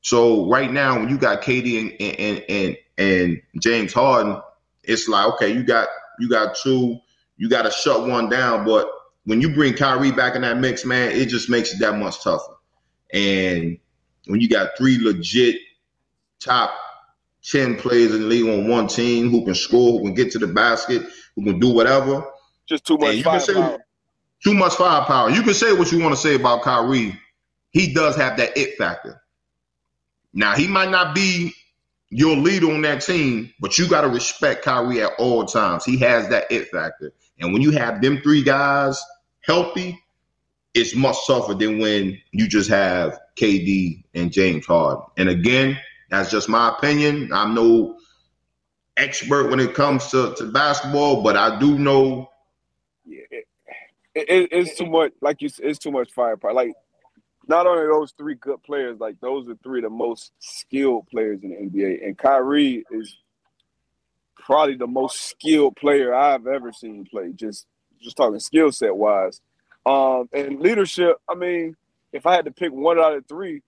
[0.03, 4.41] So right now, when you got KD and and and, and James Harden,
[4.85, 6.99] it's like okay, you got you got two,
[7.37, 8.65] you got to shut one down.
[8.65, 8.91] But
[9.25, 12.23] when you bring Kyrie back in that mix, man, it just makes it that much
[12.23, 12.55] tougher.
[13.13, 13.79] And
[14.27, 15.57] when you got three legit
[16.41, 16.71] top
[17.51, 20.39] 10 players in the league on one team who can score, who can get to
[20.39, 21.03] the basket,
[21.35, 22.25] who can do whatever.
[22.67, 23.79] Just too much you firepower.
[24.43, 25.31] Too much firepower.
[25.31, 27.19] You can say what you want to say about Kyrie.
[27.71, 29.21] He does have that it factor.
[30.33, 31.53] Now, he might not be
[32.11, 35.85] your leader on that team, but you got to respect Kyrie at all times.
[35.85, 37.13] He has that it factor.
[37.41, 39.03] And when you have them three guys
[39.41, 39.99] healthy,
[40.75, 45.05] it's much tougher than when you just have KD and James Harden.
[45.17, 47.31] And again, that's just my opinion.
[47.33, 47.99] I'm no
[48.97, 52.31] expert when it comes to, to basketball, but I do know.
[53.07, 53.45] Yeah, it,
[54.15, 55.13] it, it's too much.
[55.21, 56.53] Like you, it's too much firepower.
[56.53, 56.73] Like
[57.47, 61.41] not only those three good players, like those are three of the most skilled players
[61.43, 63.17] in the NBA, and Kyrie is
[64.37, 67.33] probably the most skilled player I've ever seen play.
[67.35, 67.67] Just
[68.01, 69.41] just talking skill set wise,
[69.87, 71.17] um, and leadership.
[71.29, 71.77] I mean,
[72.13, 73.63] if I had to pick one out of three,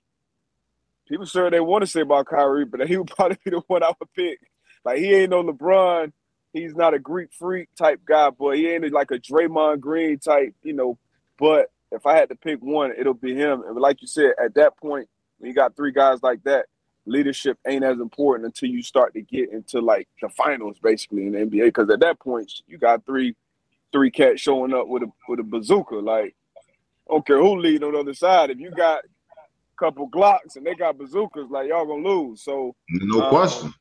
[1.11, 3.83] people sure they want to say about Kyrie, but he would probably be the one
[3.83, 4.39] I would pick.
[4.85, 6.13] Like he ain't no LeBron.
[6.53, 10.55] He's not a Greek freak type guy, but he ain't like a Draymond Green type,
[10.63, 10.99] you know.
[11.39, 13.63] But if I had to pick one, it'll be him.
[13.67, 16.67] And like you said, at that point, when you got three guys like that,
[17.07, 21.33] leadership ain't as important until you start to get into like the finals, basically in
[21.33, 21.67] the NBA.
[21.67, 23.37] Because at that point, you got three
[23.93, 25.97] three cats showing up with a with a bazooka.
[25.97, 26.35] Like,
[27.09, 28.51] I don't care who lead on the other side.
[28.51, 29.03] If you got
[29.81, 32.43] couple Glocks and they got bazookas, like y'all gonna lose.
[32.43, 33.75] So no um, question.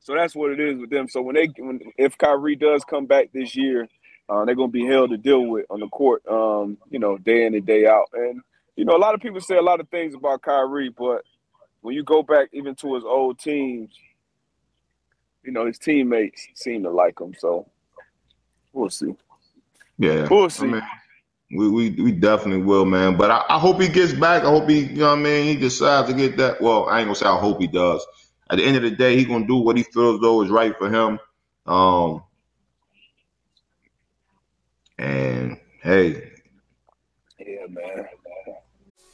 [0.00, 1.08] So that's what it is with them.
[1.08, 3.88] So when they when if Kyrie does come back this year,
[4.28, 7.46] uh, they're gonna be held to deal with on the court, um, you know, day
[7.46, 8.08] in and day out.
[8.12, 8.42] And
[8.76, 11.22] you know, a lot of people say a lot of things about Kyrie, but
[11.82, 13.94] when you go back even to his old teams,
[15.44, 17.34] you know, his teammates seem to like him.
[17.38, 17.68] So
[18.72, 19.14] we'll see.
[19.98, 20.66] Yeah, we'll see.
[20.66, 20.82] I mean,
[21.52, 23.16] we, we we definitely will, man.
[23.16, 24.42] But I, I, hope he gets back.
[24.42, 26.60] I hope he, you know what I mean, he decides to get that.
[26.60, 28.04] Well, I ain't gonna say I hope he does.
[28.50, 30.76] At the end of the day, he gonna do what he feels though is right
[30.78, 31.18] for him.
[31.66, 32.22] Um
[34.98, 36.30] and hey.
[37.38, 38.08] Yeah, man.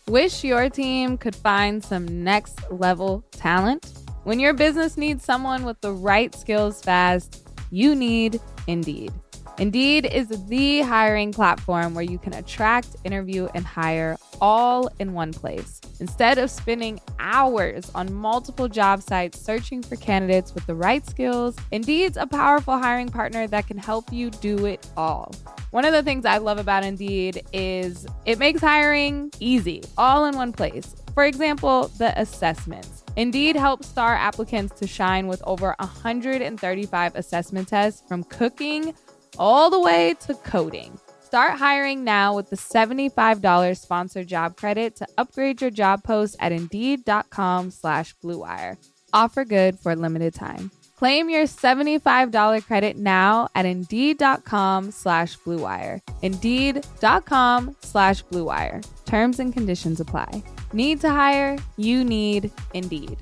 [0.07, 3.93] Wish your team could find some next level talent?
[4.25, 9.13] When your business needs someone with the right skills fast, you need Indeed.
[9.59, 15.33] Indeed is the hiring platform where you can attract, interview, and hire all in one
[15.33, 15.81] place.
[15.99, 21.57] Instead of spending hours on multiple job sites searching for candidates with the right skills,
[21.73, 25.35] Indeed's a powerful hiring partner that can help you do it all.
[25.73, 30.37] One of the things I love about Indeed is it makes hiring easy, all in
[30.37, 30.95] one place.
[31.15, 33.03] For example, the assessments.
[33.17, 38.95] Indeed helps star applicants to shine with over 135 assessment tests from cooking
[39.39, 40.99] all the way to coding.
[41.21, 46.53] Start hiring now with the $75 sponsored job credit to upgrade your job post at
[46.53, 48.79] Indeed.com slash BlueWire.
[49.13, 50.71] Offer good for a limited time.
[50.97, 56.01] Claim your $75 credit now at Indeed.com slash BlueWire.
[56.23, 58.85] Indeed.com slash BlueWire.
[59.05, 60.43] Terms and conditions apply.
[60.73, 61.59] Need to hire?
[61.77, 63.19] You need Indeed.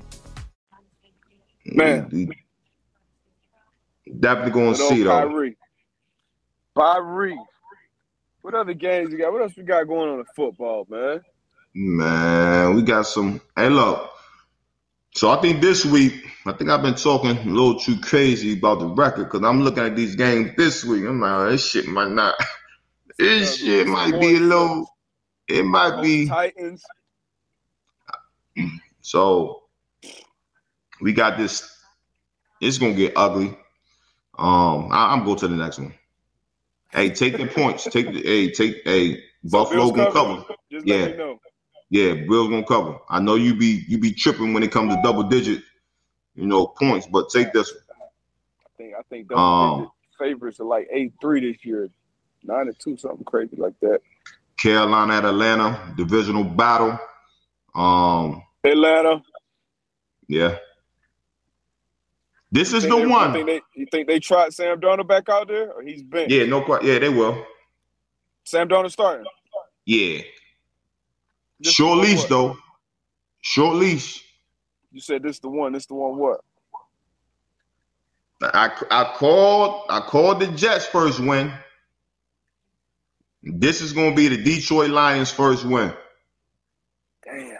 [1.65, 2.29] Man.
[4.19, 5.51] Definitely going to see, though.
[6.77, 7.39] Kyrie.
[8.41, 9.33] What other games you got?
[9.33, 11.21] What else we got going on in football, man?
[11.73, 13.41] Man, we got some.
[13.55, 14.11] Hey, look.
[15.15, 16.13] So I think this week,
[16.45, 19.83] I think I've been talking a little too crazy about the record because I'm looking
[19.83, 21.05] at these games this week.
[21.05, 22.35] I'm like, oh, this shit might not.
[23.17, 24.95] This shit might be a little.
[25.47, 26.83] It might be Titans.
[29.01, 29.63] So
[31.01, 31.75] we got this.
[32.61, 33.57] It's gonna get ugly.
[34.37, 35.95] Um, I, am going to the next one.
[36.91, 37.83] Hey, take the points.
[37.85, 40.45] Take the hey, take hey, Buffalo gonna cover.
[40.71, 41.07] Just yeah.
[41.07, 41.39] Know.
[41.89, 42.97] Yeah, Bill's gonna cover.
[43.09, 45.61] I know you be you be tripping when it comes to double digit
[46.37, 47.07] you know, points.
[47.07, 47.73] But take this.
[47.73, 47.81] One.
[48.65, 51.89] I think I think double um, favorites are like eight three this year,
[52.43, 53.99] nine and two, something crazy like that.
[54.57, 56.97] Carolina at Atlanta, divisional battle.
[57.75, 59.21] Um, Atlanta.
[60.27, 60.57] Yeah.
[62.51, 63.33] This is the they, one.
[63.35, 66.29] You think, they, you think they tried Sam Darnold back out there, or he's been?
[66.29, 66.83] Yeah, no, quite.
[66.83, 67.45] yeah, they will.
[68.45, 69.25] Sam Darnold starting.
[69.85, 70.21] Yeah.
[71.59, 72.29] This Short leash what?
[72.29, 72.57] though.
[73.41, 74.23] Short leash.
[74.91, 75.73] You said this the one.
[75.73, 76.17] This the one.
[76.17, 76.41] What?
[78.41, 81.51] I I called I called the Jets first win.
[83.43, 85.93] This is going to be the Detroit Lions first win.
[87.23, 87.57] Damn.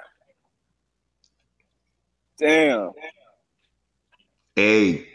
[2.39, 2.91] Damn.
[4.57, 5.07] Hey,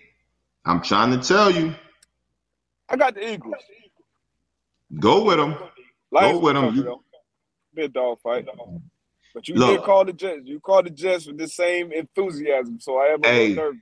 [0.65, 1.75] I'm trying to tell you.
[2.89, 3.57] I got the Eagles.
[5.01, 5.57] Go with them.
[6.13, 6.77] Lions Go with them.
[6.77, 7.03] You...
[7.75, 8.47] Be a dog fight.
[9.35, 10.43] But you Look, did call the Jets.
[10.45, 13.81] You called the Jets with the same enthusiasm, so I am a hey, nervous.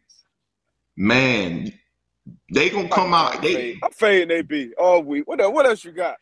[0.97, 1.71] Man,
[2.51, 3.43] they gonna come I'm out.
[3.43, 5.29] They, I'm fading they be all week.
[5.29, 6.17] What else, what else you got?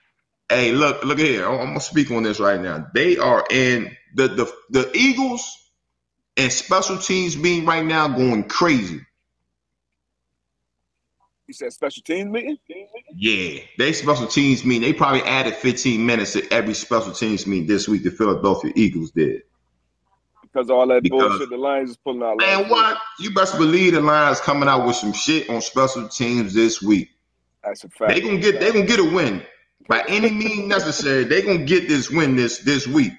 [0.49, 1.49] Hey, look, look here.
[1.49, 2.89] I'm gonna speak on this right now.
[2.93, 5.49] They are in the the the Eagles
[6.37, 9.03] and special teams being right now going crazy.
[11.49, 12.59] You said special teams meeting?
[13.17, 14.83] Yeah, they special teams meeting.
[14.83, 18.03] They probably added 15 minutes to every special teams meeting this week.
[18.05, 19.41] The Philadelphia Eagles did.
[20.43, 22.37] Because all that because, bullshit the Lions is pulling out.
[22.37, 22.99] Man, what?
[23.19, 27.09] You best believe the Lions coming out with some shit on special teams this week.
[27.65, 28.13] That's a fact.
[28.13, 28.61] They gonna get.
[28.61, 29.43] They gonna get a win
[29.89, 31.25] by any means necessary.
[31.25, 33.15] They gonna get this win this this week.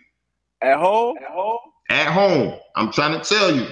[0.62, 1.18] At home.
[1.18, 1.58] At home.
[1.90, 2.60] At home.
[2.76, 3.66] I'm trying to tell you.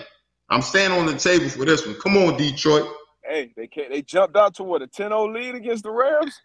[0.49, 1.95] I'm standing on the table for this one.
[1.99, 2.87] Come on, Detroit
[3.27, 3.89] hey, they can't.
[3.89, 6.39] They jumped out to what a 10-0 lead against the Rams.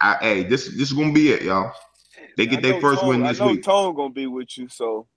[0.00, 1.72] I, hey, this this is gonna be it, y'all.
[2.36, 3.64] They get their first Tone, win this I know week.
[3.64, 5.08] Tone gonna be with you, so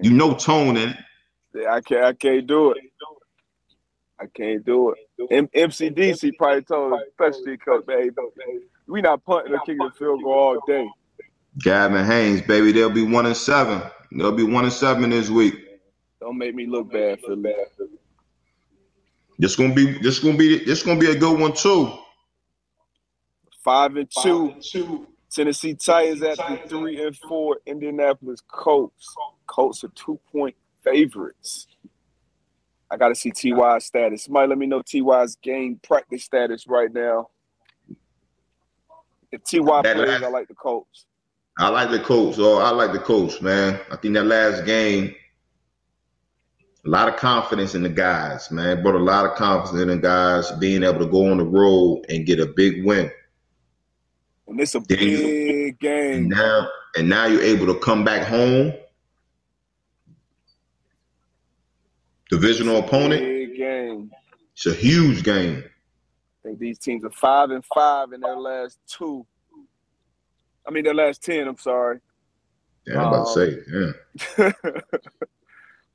[0.00, 1.66] you know Tone in it.
[1.68, 2.04] I can't.
[2.04, 2.78] I can't do it.
[4.20, 4.98] I can't do it.
[5.30, 8.10] M- MCDC probably told especially coach, baby,
[8.86, 10.88] we not punting or kicking the field goal all day.
[11.58, 13.82] Gavin Haynes, baby, they'll be one and seven.
[14.12, 15.54] They'll be one and seven this week.
[16.20, 17.66] Don't make me look bad for that.
[19.38, 21.92] This gonna be this gonna be this gonna be a good one too.
[23.62, 24.48] Five and two.
[24.48, 25.06] Five and two.
[25.30, 27.58] Tennessee Titans at the three and four.
[27.66, 29.14] Indianapolis Colts.
[29.46, 31.66] Colts are two point favorites.
[32.90, 34.24] I got to see Ty's status.
[34.24, 37.28] Somebody let me know Ty's game practice status right now.
[39.30, 41.04] If Ty plays, last, I like the Colts.
[41.58, 42.38] I like the Colts.
[42.40, 43.78] Oh, I like the Colts, man.
[43.90, 45.14] I think that last game
[46.84, 48.82] a lot of confidence in the guys, man.
[48.82, 52.04] Brought a lot of confidence in the guys being able to go on the road
[52.08, 53.10] and get a big win.
[54.46, 56.14] And it's a then big you, game.
[56.14, 58.72] And now, and now you're able to come back home.
[62.30, 63.22] Divisional opponent.
[63.22, 64.10] Big game.
[64.54, 65.64] It's a huge game.
[65.64, 69.26] I think these teams are five and five in their last two.
[70.66, 71.48] I mean, their last ten.
[71.48, 72.00] I'm sorry.
[72.86, 73.94] Yeah, I'm about um, to
[74.36, 74.52] say, yeah.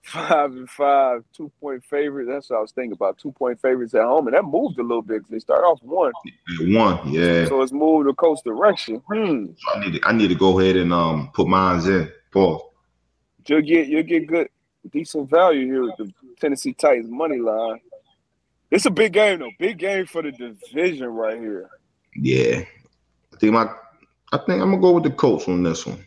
[0.04, 2.30] five and five, two point favorites.
[2.32, 3.18] That's what I was thinking about.
[3.18, 5.80] Two point favorites at home, and that moved a little bit because they start off
[5.82, 6.12] one.
[6.60, 7.48] One, yeah.
[7.48, 9.02] So it's moved the Colts direction.
[9.12, 9.48] Hmm.
[9.58, 12.12] So I need to, I need to go ahead and um put mines in.
[12.32, 12.74] Paul.
[13.48, 14.50] You'll get you'll get good
[14.92, 17.80] decent value here with the Tennessee Titans money line.
[18.72, 19.52] It's a big game though.
[19.60, 21.70] Big game for the division right here.
[22.16, 22.64] Yeah.
[23.34, 23.70] I think my
[24.32, 26.04] I think I'm gonna go with the Colts on this one.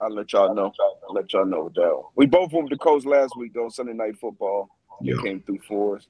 [0.00, 0.72] I'll let y'all know.
[1.08, 2.02] I'll let y'all know that.
[2.14, 4.68] We both went to the Colts last week though, Sunday night football.
[5.00, 5.14] Yeah.
[5.14, 6.06] It came through for us.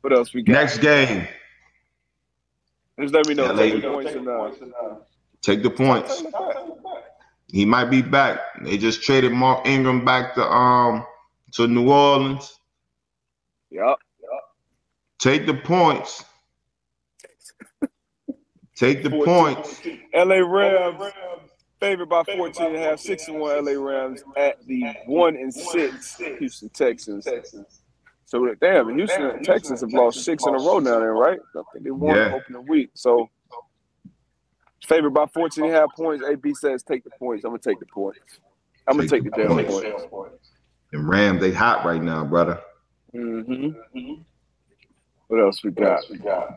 [0.00, 0.52] What else we got?
[0.52, 1.26] Next game.
[3.00, 3.54] Just let me know.
[3.56, 4.12] take, the points
[4.60, 4.94] and, uh,
[5.40, 6.22] take the points.
[7.48, 8.38] He might be back.
[8.62, 11.04] They just traded Mark Ingram back to um
[11.52, 12.58] to New Orleans.
[13.70, 13.82] Yep.
[14.20, 14.30] yep.
[15.18, 16.24] Take the points.
[18.76, 19.82] Take the points.
[20.14, 21.12] LA Rams
[21.80, 25.52] favored by 14 and a half, six and one LA Rams at the one and
[25.52, 27.26] six Houston Texans.
[28.26, 31.40] So damn, Houston and Texans have lost six in a row now, there, right?
[31.56, 32.34] I think they won yeah.
[32.34, 32.90] opening week.
[32.94, 33.28] So
[34.86, 36.24] favored by 14 and a half points.
[36.24, 37.44] AB says take the points.
[37.44, 38.40] I'm gonna take the points.
[38.86, 40.06] I'm gonna take, the, the damn points.
[40.10, 40.50] points.
[40.92, 42.60] And Rams, they hot right now, brother.
[43.14, 44.22] Mm-hmm.
[45.28, 45.98] What else we got?
[45.98, 46.56] Else we got?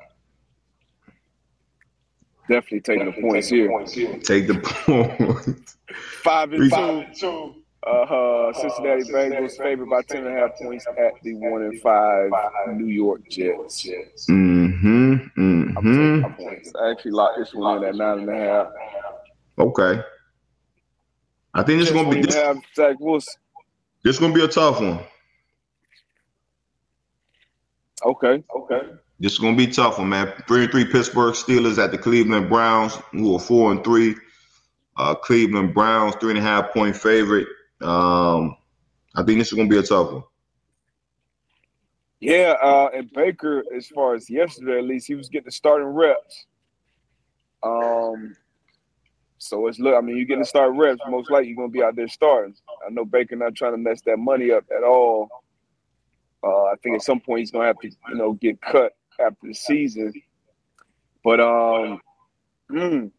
[2.50, 3.70] Definitely taking Definitely the points here.
[3.70, 4.20] points here.
[4.20, 4.56] Take the
[5.46, 5.78] points.
[6.24, 7.06] Five and two.
[7.20, 7.56] two.
[7.86, 12.32] Uh, Cincinnati Bengals favored by ten and a half points at the one and five
[12.70, 13.86] New York Jets.
[14.30, 15.14] Mm-hmm.
[15.38, 16.78] Mm-hmm.
[16.78, 18.68] I actually locked this one in at nine and a half.
[19.60, 20.02] Okay.
[21.54, 22.22] I think it's gonna be.
[22.22, 22.36] This...
[22.36, 23.34] Have Zach Wilson.
[24.04, 25.00] This is gonna be a tough one.
[28.06, 28.82] Okay, okay.
[29.24, 30.34] This is gonna be tough one, man.
[30.50, 34.16] Three and three Pittsburgh Steelers at the Cleveland Browns, who are four and three.
[34.98, 37.48] Uh, Cleveland Browns, three and a half point favorite.
[37.82, 38.58] Um,
[39.16, 40.24] I think this is gonna be a tough one.
[42.20, 45.88] Yeah, uh, and Baker, as far as yesterday at least, he was getting the starting
[45.88, 46.46] reps.
[47.64, 48.36] Um,
[49.38, 49.96] so it's look.
[49.96, 51.00] I mean, you're getting to start reps.
[51.08, 52.56] Most likely, you're gonna be out there starting.
[52.86, 55.30] I know Baker not trying to mess that money up at all.
[56.44, 59.48] Uh, I think at some point he's gonna have to, you know, get cut after
[59.48, 60.14] the season.
[61.24, 62.02] But um,
[62.72, 63.12] mm,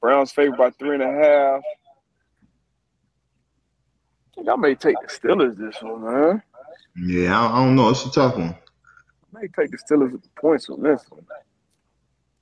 [0.00, 1.62] Browns favored by three and a half.
[4.30, 6.42] I think I may take the Steelers this one, man.
[6.96, 7.90] Yeah, I, I don't know.
[7.90, 8.54] It's a tough one.
[9.34, 11.24] I may take the Steelers with the points on this one.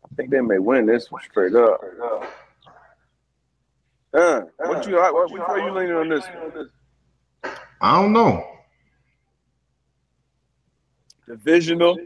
[0.04, 1.80] I think they may win this one straight up.
[4.12, 6.68] Uh, what you what, which way you leaning on this one?
[7.80, 8.44] I don't know.
[11.28, 11.96] Divisional.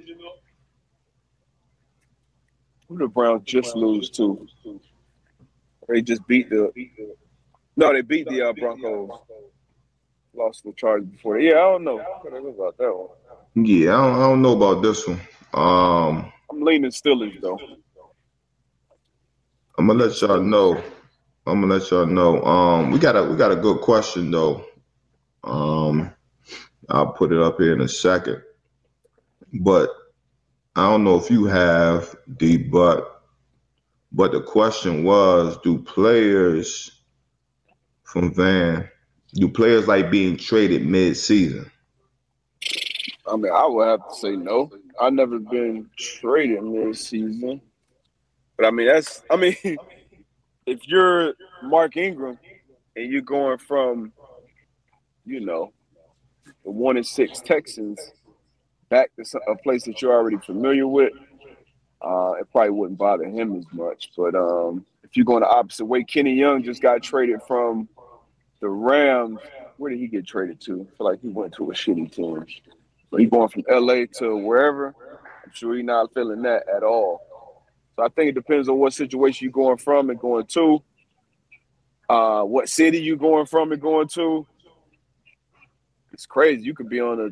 [2.89, 4.47] Who the Browns just lose to?
[5.89, 6.71] They just beat the.
[7.77, 9.11] No, they beat the uh, Broncos.
[10.35, 11.39] Lost to the Chargers before.
[11.39, 12.01] Yeah, I don't know.
[12.01, 13.67] I don't know about that one.
[13.67, 15.21] Yeah, I don't, I don't know about this one.
[15.53, 17.59] Um, I'm leaning Steelers though.
[19.79, 20.83] I'm gonna let y'all know.
[21.47, 22.43] I'm gonna let y'all know.
[22.43, 24.65] Um, we got a we got a good question though.
[25.45, 26.13] Um,
[26.89, 28.43] I'll put it up here in a second.
[29.53, 29.91] But
[30.77, 33.23] I don't know if you have the but
[34.13, 36.91] but the question was do players
[38.03, 38.89] from Van
[39.35, 41.71] do players like being traded mid season?
[43.27, 44.71] I mean, I would have to say no.
[45.01, 47.61] I've never been traded mid season.
[48.57, 49.57] But I mean, that's I mean,
[50.67, 52.39] if you're Mark Ingram
[52.97, 54.13] and you're going from,
[55.25, 55.73] you know,
[56.65, 58.01] the one and six Texans
[58.89, 61.13] back to a place that you're already familiar with,
[62.03, 64.11] uh, it probably wouldn't bother him as much.
[64.17, 67.89] But um, if you're going the opposite way, Kenny Young just got traded from
[68.61, 69.41] the Rams.
[69.77, 70.87] Where did he get traded to?
[70.93, 72.45] I feel like he went to a shitty team.
[73.11, 74.95] But he going from LA to wherever.
[75.45, 77.23] I'm sure he's not feeling that at all.
[77.97, 80.83] So I think it depends on what situation you're going from and going to.
[82.09, 84.47] Uh, what city you going from and going to.
[86.13, 86.63] It's crazy.
[86.63, 87.31] You could be on a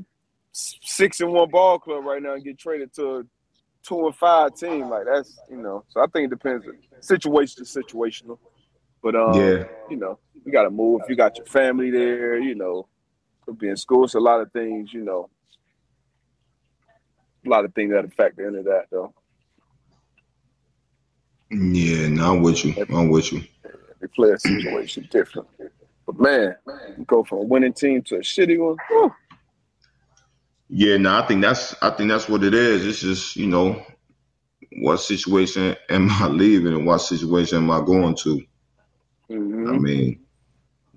[0.53, 3.23] six and one ball club right now and get traded to a
[3.83, 4.89] two and five team.
[4.89, 5.85] Like that's you know.
[5.89, 6.65] So I think it depends.
[7.01, 8.39] Situation to situational.
[9.03, 9.65] But um, Yeah.
[9.91, 11.01] you know, you got to move.
[11.03, 12.89] If you got your family there, you know,
[13.45, 14.07] could be in school.
[14.07, 15.29] So a lot of things, you know,
[17.45, 19.13] a lot of things that affect the end of that though.
[21.51, 22.75] Yeah, no, I'm with you.
[22.89, 23.43] I'm with you.
[24.01, 25.49] They play a situation different.
[26.07, 26.57] But man,
[26.99, 28.77] you go from a winning team to a shitty one.
[28.89, 29.15] whew.
[30.75, 32.87] Yeah, no, I think that's I think that's what it is.
[32.87, 33.85] It's just, you know,
[34.81, 38.43] what situation am I leaving and what situation am I going to?
[39.67, 39.79] I Mhm.
[39.79, 40.21] mean,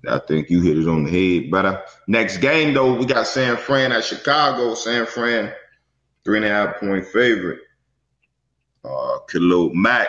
[0.08, 1.50] I think you hit it on the head.
[1.50, 4.74] But uh, next game though, we got San Fran at Chicago.
[4.74, 5.52] San Fran,
[6.24, 7.60] three and a half point favorite.
[8.84, 10.08] Uh, Khalil Mack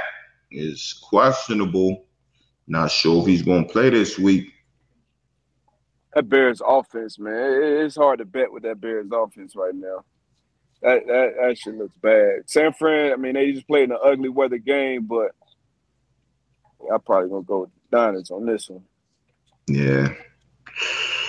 [0.51, 2.05] is questionable.
[2.67, 4.51] Not sure if he's going to play this week.
[6.15, 7.33] That Bears offense, man,
[7.85, 10.03] it's hard to bet with that Bears offense right now.
[10.81, 12.43] That that that shit looks bad.
[12.49, 15.31] San Fran, I mean, they just played an ugly weather game, but
[16.91, 18.83] I'm probably gonna go with the Niners on this one.
[19.67, 20.13] Yeah,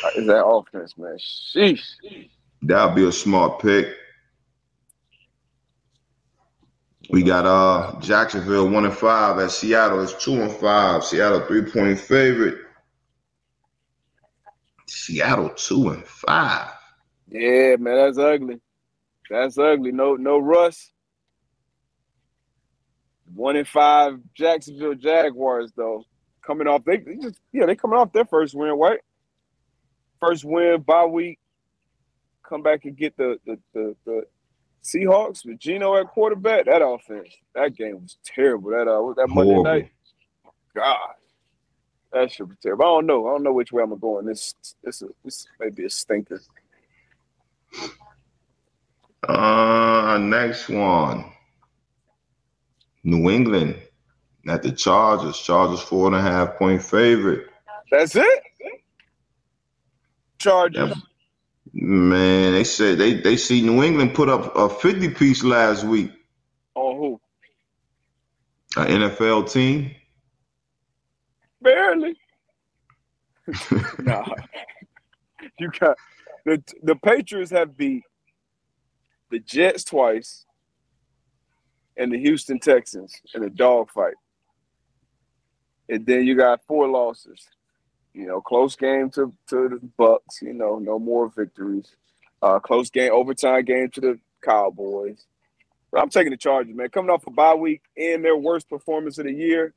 [0.05, 1.19] Uh, Is that offense, man?
[1.19, 2.29] Sheesh.
[2.63, 3.89] that'll be a smart pick.
[7.11, 11.03] We got uh Jacksonville one and five at Seattle is two and five.
[11.05, 12.59] Seattle three point favorite.
[14.89, 16.71] Seattle two and five.
[17.31, 18.61] Yeah, man, that's ugly.
[19.31, 19.93] That's ugly.
[19.93, 20.93] No, no Russ.
[23.35, 26.05] One in five Jacksonville Jaguars though.
[26.43, 29.01] Coming off they, they just yeah, they coming off their first win, right?
[30.21, 31.39] First win by week.
[32.43, 34.23] Come back and get the the the, the
[34.83, 36.65] Seahawks with Geno at quarterback.
[36.65, 38.71] That offense, that game was terrible.
[38.71, 39.65] That uh that Monday Horrible.
[39.65, 39.91] night.
[40.75, 41.15] God.
[42.13, 42.85] That should be terrible.
[42.85, 43.27] I don't know.
[43.27, 44.55] I don't know which way I'm gonna go in this.
[44.83, 46.41] This this may be a stinker.
[49.27, 51.33] Uh, next one.
[53.05, 53.77] New England
[54.49, 55.39] at the Chargers.
[55.39, 57.49] Chargers four and a half point favorite.
[57.91, 58.43] That's it.
[60.39, 60.89] Chargers.
[60.89, 60.97] Yep.
[61.75, 66.11] Man, they said they, they see New England put up a 50 piece last week.
[66.75, 67.21] On who?
[68.77, 69.95] An NFL team.
[71.61, 72.17] Barely.
[73.99, 74.27] nah.
[75.59, 75.97] you got
[76.45, 78.03] the the Patriots have beat
[79.31, 80.45] the Jets twice
[81.97, 84.15] and the Houston Texans in a dogfight.
[85.89, 87.47] And then you got four losses.
[88.15, 91.95] You know, close game to, to the Bucks, you know, no more victories.
[92.41, 95.27] Uh, close game, overtime game to the Cowboys.
[95.91, 96.89] But I'm taking the Chargers, man.
[96.91, 99.75] Coming off a bye week and their worst performance of the year,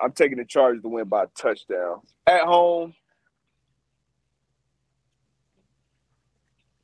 [0.00, 2.00] I'm taking the Chargers to win by a touchdown.
[2.26, 2.94] At home,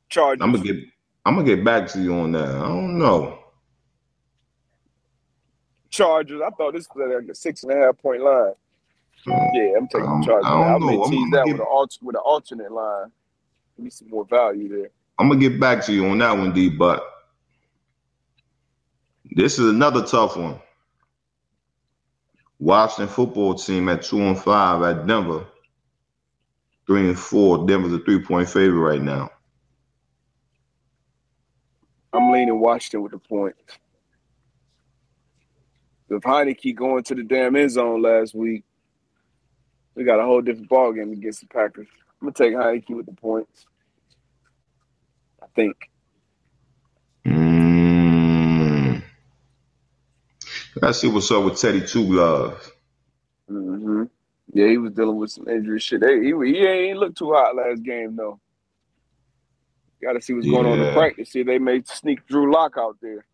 [0.09, 0.41] Chargers.
[0.43, 0.77] I'm gonna get
[1.25, 2.49] I'm gonna get back to you on that.
[2.49, 3.39] I don't know.
[5.89, 6.41] Chargers.
[6.45, 8.53] I thought this was like a six and a half point line.
[9.25, 10.45] Yeah, I'm taking Um, the Chargers.
[10.45, 11.01] I don't I, know.
[11.03, 13.11] I'm- tease I'm that gonna with an alt- with an alternate line.
[13.77, 14.89] Give me some more value there.
[15.19, 16.69] I'm gonna get back to you on that one, D.
[16.69, 17.07] But
[19.31, 20.59] this is another tough one.
[22.63, 25.45] Washington football team at two and five at Denver.
[26.87, 27.67] Three and four.
[27.67, 29.29] Denver's a three point favorite right now.
[32.13, 33.55] I'm leaning Washington with the point.
[36.07, 38.63] With Heinicke going to the damn end zone last week,
[39.95, 41.87] we got a whole different ball game against the Packers.
[42.21, 43.65] I'm gonna take Heinicke with the points.
[45.41, 45.89] I think.
[50.81, 52.71] Let's see what's up with Teddy Two Gloves.
[53.49, 54.03] hmm
[54.53, 56.01] Yeah, he was dealing with some injury shit.
[56.01, 58.39] They, he he ain't look too hot last game though.
[60.03, 60.91] Got to see what's going on in Yeah.
[60.91, 61.31] practice.
[61.31, 63.25] See, they may sneak Drew Lock out there.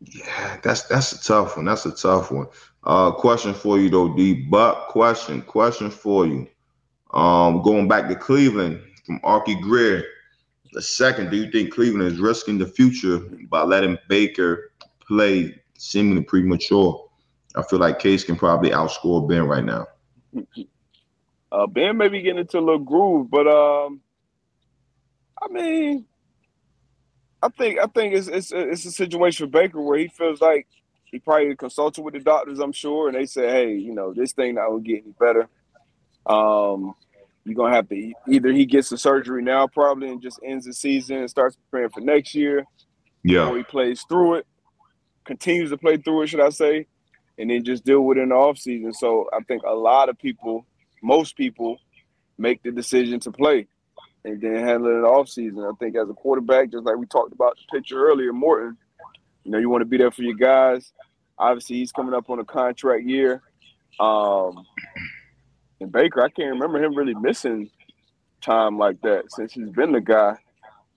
[0.00, 1.66] Yeah, that's that's a tough one.
[1.66, 2.48] That's a tough one.
[2.84, 4.34] Uh, question for you though, D.
[4.34, 6.48] But question, question for you.
[7.14, 10.04] Um, going back to Cleveland from Arky Greer.
[10.72, 13.18] The second, do you think Cleveland is risking the future
[13.50, 14.72] by letting Baker
[15.08, 17.04] play seemingly premature?
[17.56, 19.86] I feel like Case can probably outscore Ben right now.
[21.50, 24.00] Uh, ben may be getting into a little groove, but um,
[25.40, 26.04] I mean,
[27.42, 30.66] I think I think it's it's it's a situation for Baker where he feels like
[31.04, 34.32] he probably consulted with the doctors, I'm sure, and they say, hey, you know, this
[34.32, 35.48] thing not gonna get any better.
[36.26, 36.94] Um,
[37.44, 40.74] you're gonna have to either he gets the surgery now, probably, and just ends the
[40.74, 42.66] season and starts preparing for next year, or
[43.24, 44.46] Yeah, he plays through it,
[45.28, 46.86] continues to play through it, should I say,
[47.38, 48.94] and then just deal with it in the offseason.
[48.94, 50.66] So I think a lot of people,
[51.02, 51.78] most people,
[52.38, 53.68] make the decision to play
[54.24, 55.70] and then handle it in the offseason.
[55.70, 58.76] I think as a quarterback, just like we talked about the picture earlier, Morton,
[59.44, 60.92] you know, you want to be there for your guys.
[61.38, 63.42] Obviously, he's coming up on a contract year.
[64.00, 64.64] Um,
[65.80, 67.70] and Baker, I can't remember him really missing
[68.40, 70.36] time like that since he's been the guy.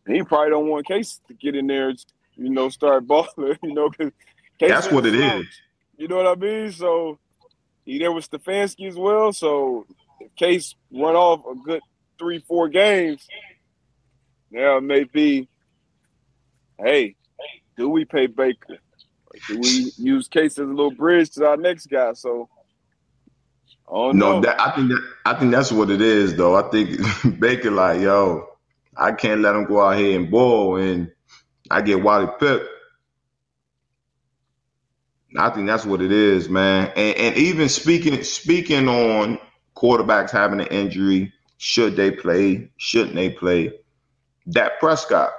[0.05, 1.93] And he probably don't want Case to get in there,
[2.41, 3.29] you know, start balling,
[3.63, 4.11] you know, because
[4.59, 5.45] that's what it is.
[5.97, 6.71] You know what I mean?
[6.71, 7.19] So
[7.85, 9.31] he there with Stefanski as well.
[9.33, 9.85] So
[10.19, 11.81] if Case run off a good
[12.17, 13.27] three, four games,
[14.49, 15.47] now it may be,
[16.79, 17.15] hey,
[17.77, 18.77] do we pay Baker?
[19.27, 22.13] Or do we use Case as a little bridge to our next guy?
[22.13, 22.49] So
[23.87, 26.55] oh No, no, that I think that I think that's what it is though.
[26.55, 26.99] I think
[27.39, 28.47] Baker like, yo,
[28.97, 31.11] I can't let him go out here and ball and
[31.71, 32.67] I get Wally Pipp.
[35.37, 36.91] I think that's what it is, man.
[36.95, 39.39] And and even speaking speaking on
[39.75, 42.69] quarterbacks having an injury, should they play?
[42.77, 43.73] Shouldn't they play?
[44.49, 45.31] Dak Prescott.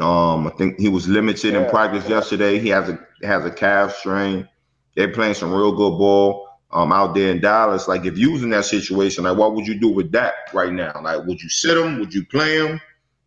[0.00, 1.70] Um, I think he was limited in Yeah.
[1.70, 2.58] practice yesterday.
[2.58, 4.48] He has a has a calf strain.
[4.96, 7.88] They're playing some real good ball um out there in Dallas.
[7.88, 10.72] Like if you was in that situation, like what would you do with Dak right
[10.72, 11.00] now?
[11.02, 12.00] Like would you sit him?
[12.00, 12.80] Would you play him?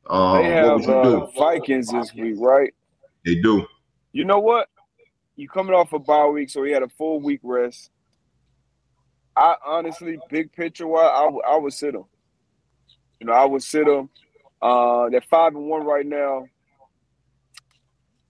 [0.09, 1.31] Um, they what would have you uh, do?
[1.37, 2.73] Vikings this week, right?
[3.25, 3.65] They do.
[4.11, 4.67] You know what?
[5.35, 7.89] You coming off a bye week, so he had a full week rest.
[9.35, 12.03] I honestly, big picture wise, I, would- I would sit him.
[13.19, 14.09] You know, I would sit him.
[14.61, 16.45] Uh, they're five and one right now.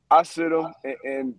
[0.09, 1.35] I sit them and, and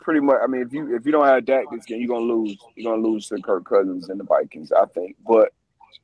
[0.00, 0.36] pretty much.
[0.42, 2.56] I mean, if you if you don't have Dak this game, you're gonna lose.
[2.76, 4.72] You're gonna lose to Kirk Cousins and the Vikings.
[4.72, 5.52] I think, but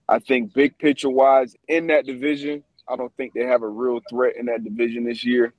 [0.08, 4.00] I think big picture wise in that division, I don't think they have a real
[4.08, 5.54] threat in that division this year.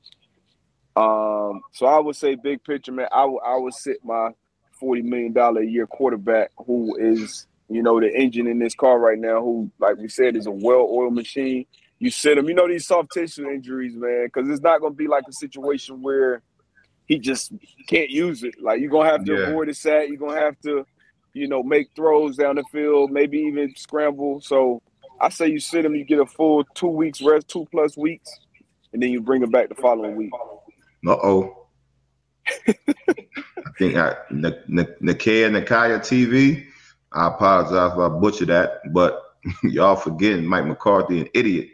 [0.95, 3.07] Um, so I would say big picture, man.
[3.11, 4.31] I would I would sit my
[4.79, 8.99] forty million dollar a year quarterback who is you know the engine in this car
[8.99, 9.41] right now.
[9.41, 11.65] Who, like we said, is a well oiled machine.
[11.99, 12.47] You sit him.
[12.49, 15.33] You know these soft tissue injuries, man, because it's not going to be like a
[15.33, 16.41] situation where
[17.05, 17.53] he just
[17.87, 18.55] can't use it.
[18.61, 19.43] Like you're gonna have to Yeah.
[19.49, 20.07] avoid a sack.
[20.09, 20.85] You're gonna have to,
[21.33, 24.41] you know, make throws down the field, maybe even scramble.
[24.41, 24.81] So
[25.21, 25.95] I say you sit him.
[25.95, 28.29] You get a full two weeks rest, two plus weeks,
[28.91, 30.31] and then you bring him back the following week.
[31.07, 31.67] Uh oh.
[32.67, 32.73] I
[33.77, 36.65] think I Nakia Nakaya TV.
[37.11, 39.21] I apologize if I butchered that, but
[39.63, 41.69] y'all forgetting Mike McCarthy, an idiot.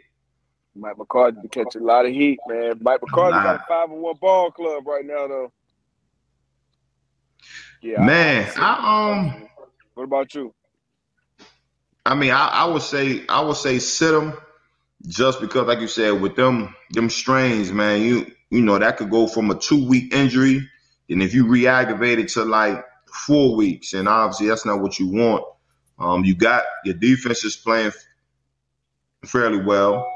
[0.74, 2.78] Mike McCarthy to catch a lot of heat, man.
[2.82, 5.52] Mike McCarthy got a five and one ball club right now, though.
[7.82, 8.50] Yeah, man.
[8.56, 9.48] I, I um.
[9.94, 10.54] What about you?
[12.06, 14.34] I mean, I, I would say I would say sit them
[15.06, 19.10] just because, like you said, with them them strains, man, you you know that could
[19.10, 20.68] go from a two week injury,
[21.08, 25.08] and if you reactivate it to like four weeks, and obviously that's not what you
[25.08, 25.44] want.
[25.98, 27.92] Um, you got your defense is playing
[29.26, 30.06] fairly well.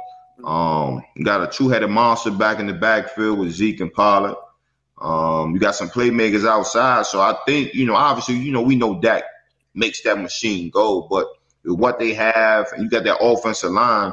[0.45, 4.37] Um, you got a two-headed monster back in the backfield with Zeke and Pollard.
[5.01, 7.95] Um, you got some playmakers outside, so I think you know.
[7.95, 9.24] Obviously, you know we know Dak
[9.74, 11.26] makes that machine go, but
[11.64, 14.12] what they have, and you got that offensive line,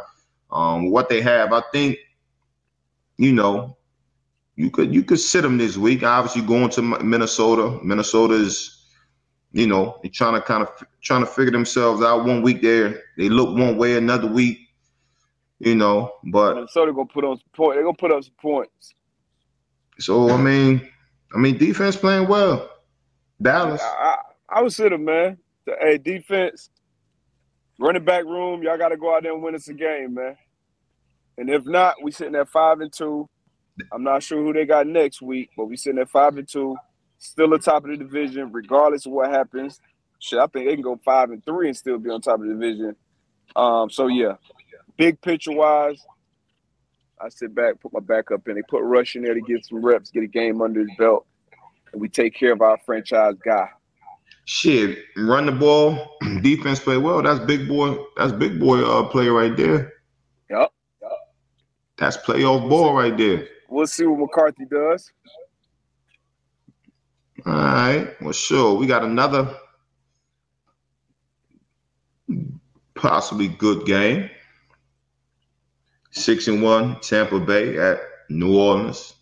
[0.52, 1.98] um, what they have, I think,
[3.18, 3.78] you know,
[4.56, 6.04] you could you could sit them this week.
[6.04, 7.80] Obviously, going to Minnesota.
[7.82, 8.84] Minnesota is,
[9.54, 10.70] you know, they're trying to kind of
[11.02, 12.26] trying to figure themselves out.
[12.26, 13.96] One week there, they look one way.
[13.96, 14.60] Another week,
[15.60, 17.76] you know, but Minnesota gonna put on some point.
[17.76, 18.96] They're gonna put up some points.
[19.98, 20.90] So I mean,
[21.34, 22.70] I mean, defense playing well.
[23.42, 23.82] Dallas.
[23.82, 25.38] I, I, I would sit them, man.
[25.80, 26.70] Hey, defense,
[27.80, 30.36] running back room, y'all got to go out there and win us a game, man.
[31.38, 33.28] And if not, we sitting at five and two.
[33.94, 36.76] I'm not sure who they got next week, but we sitting at five and two,
[37.18, 39.80] still at top of the division, regardless of what happens.
[40.20, 42.48] Shit, I think they can go five and three and still be on top of
[42.48, 42.96] the division.
[43.56, 44.34] Um, so yeah,
[44.98, 46.06] big picture wise,
[47.22, 48.56] I sit back, put my back up in.
[48.56, 51.26] They put Rush in there to get some reps, get a game under his belt,
[51.94, 53.70] and we take care of our franchise guy
[54.50, 57.22] shit, run the ball, defense play well.
[57.22, 57.96] That's big boy.
[58.18, 59.94] That's big boy uh, play right there.
[60.50, 60.72] Yep.
[61.02, 61.12] yep.
[61.98, 63.48] That's playoff ball right there.
[63.70, 65.12] We'll see what McCarthy does.
[67.46, 68.16] All right.
[68.22, 68.74] Well, sure.
[68.74, 69.56] We got another
[72.96, 74.32] possibly good game.
[76.10, 79.14] Six and one, Tampa Bay at New Orleans.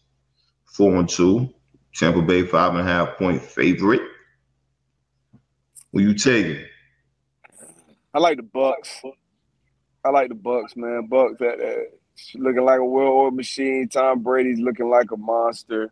[0.64, 1.54] Four and two.
[1.94, 4.02] Tampa Bay five and a half point favorite.
[5.98, 6.64] Who you taking?
[8.14, 9.02] I like the Bucks.
[10.06, 11.08] I like the Bucks, man.
[11.08, 13.90] Bucks that uh, looking like a well-oiled machine.
[13.90, 15.92] Tom Brady's looking like a monster.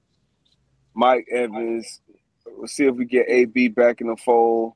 [0.93, 2.01] Mike Evans.
[2.45, 4.73] We'll see if we get AB back in the fold.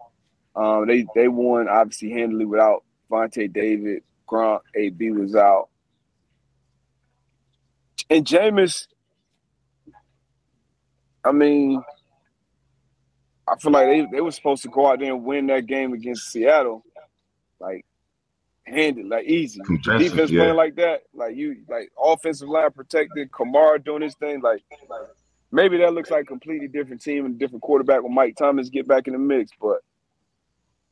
[0.55, 4.01] Um, they they won obviously handily without Vontae David.
[4.27, 5.69] Gronk, AB was out,
[8.09, 8.87] and Jameis.
[11.23, 11.83] I mean,
[13.51, 15.93] I feel like they, they were supposed to go out there and win that game
[15.93, 16.83] against Seattle,
[17.59, 17.85] like
[18.63, 19.61] handed, like easy.
[19.83, 20.41] Defense yeah.
[20.41, 23.31] playing like that, like you, like offensive line protected.
[23.31, 25.01] Kamara doing his thing, like, like
[25.51, 28.87] maybe that looks like a completely different team and different quarterback when Mike Thomas get
[28.87, 29.51] back in the mix.
[29.59, 29.79] But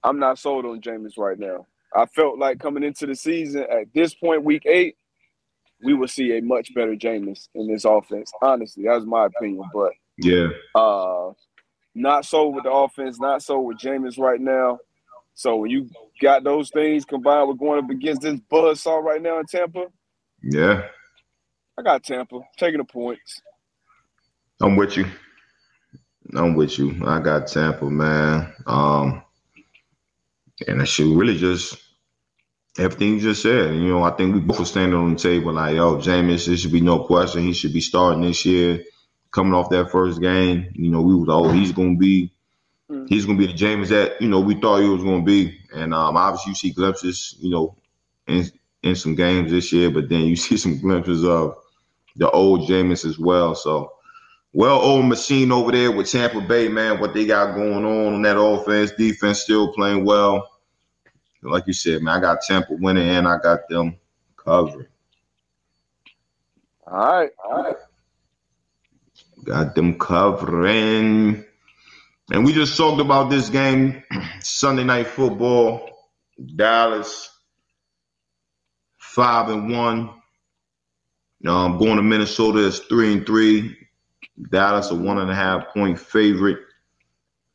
[0.03, 1.67] I'm not sold on Jameis right now.
[1.95, 4.97] I felt like coming into the season at this point, week eight,
[5.83, 8.31] we will see a much better Jameis in this offense.
[8.41, 9.63] Honestly, that was my opinion.
[9.73, 11.31] But yeah, uh,
[11.97, 14.79] not so with the offense, not so with Jameis right now.
[15.33, 15.89] So when you
[16.21, 19.85] got those things combined with going up against this buzzsaw right now in Tampa,
[20.41, 20.87] yeah,
[21.77, 23.41] I got Tampa taking the points.
[24.61, 25.05] I'm with you.
[26.35, 27.01] I'm with you.
[27.05, 28.53] I got Tampa, man.
[28.65, 29.23] Um,
[30.67, 31.77] and I should really just
[32.77, 33.75] everything you just said.
[33.75, 36.57] You know, I think we both were standing on the table like, yo, Jameis, there
[36.57, 37.43] should be no question.
[37.43, 38.83] He should be starting this year
[39.31, 42.31] coming off that first game, you know, we was oh he's gonna be
[42.89, 43.05] mm-hmm.
[43.07, 45.93] he's gonna be the Jameis that you know we thought he was gonna be, and
[45.93, 47.75] um, obviously you see glimpses, you know,
[48.27, 48.49] in
[48.83, 51.57] in some games this year, but then you see some glimpses of
[52.15, 53.55] the old Jameis as well.
[53.55, 53.93] So,
[54.53, 58.21] well, old machine over there with Tampa Bay, man, what they got going on on
[58.23, 60.49] that offense, defense still playing well.
[61.43, 63.97] Like you said, man, I got Tampa winning and I got them
[64.35, 64.87] covering.
[66.87, 67.75] All right, all right.
[69.47, 71.45] Got them covering.
[72.31, 74.03] And we just talked about this game,
[74.41, 75.89] Sunday night football.
[76.55, 77.29] Dallas
[78.99, 80.09] five and one.
[81.47, 83.77] Um, going to Minnesota is three and three.
[84.51, 86.59] Dallas a one and a half point favorite.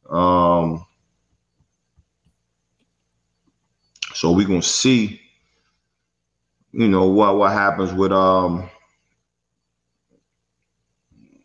[0.08, 0.86] Um,
[4.14, 5.20] so we're gonna see,
[6.72, 8.68] you know, what what happens with um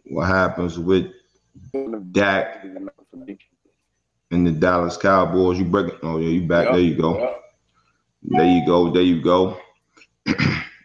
[0.09, 1.11] what happens with
[2.11, 2.63] Dak
[4.31, 5.59] and the Dallas Cowboys.
[5.59, 5.99] You break it.
[6.03, 6.65] oh yeah, you back.
[6.65, 6.73] Yep.
[6.73, 7.19] There you go.
[7.19, 7.41] Yep.
[8.23, 8.91] There you go.
[8.91, 9.59] There you go.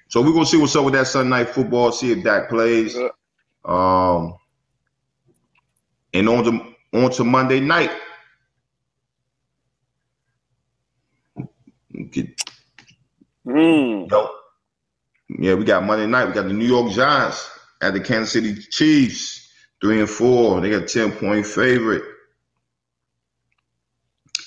[0.08, 2.94] so we're gonna see what's up with that Sunday night football, see if Dak plays.
[2.96, 3.12] Yep.
[3.64, 4.34] Um
[6.14, 7.90] and on to on to Monday night.
[12.10, 12.42] Get
[13.46, 14.10] Mm.
[14.10, 14.30] Yep.
[15.40, 16.26] Yeah, we got Monday night.
[16.26, 17.50] We got the New York Giants
[17.82, 20.60] at the Kansas City Chiefs, three and four.
[20.60, 22.04] They got ten point favorite.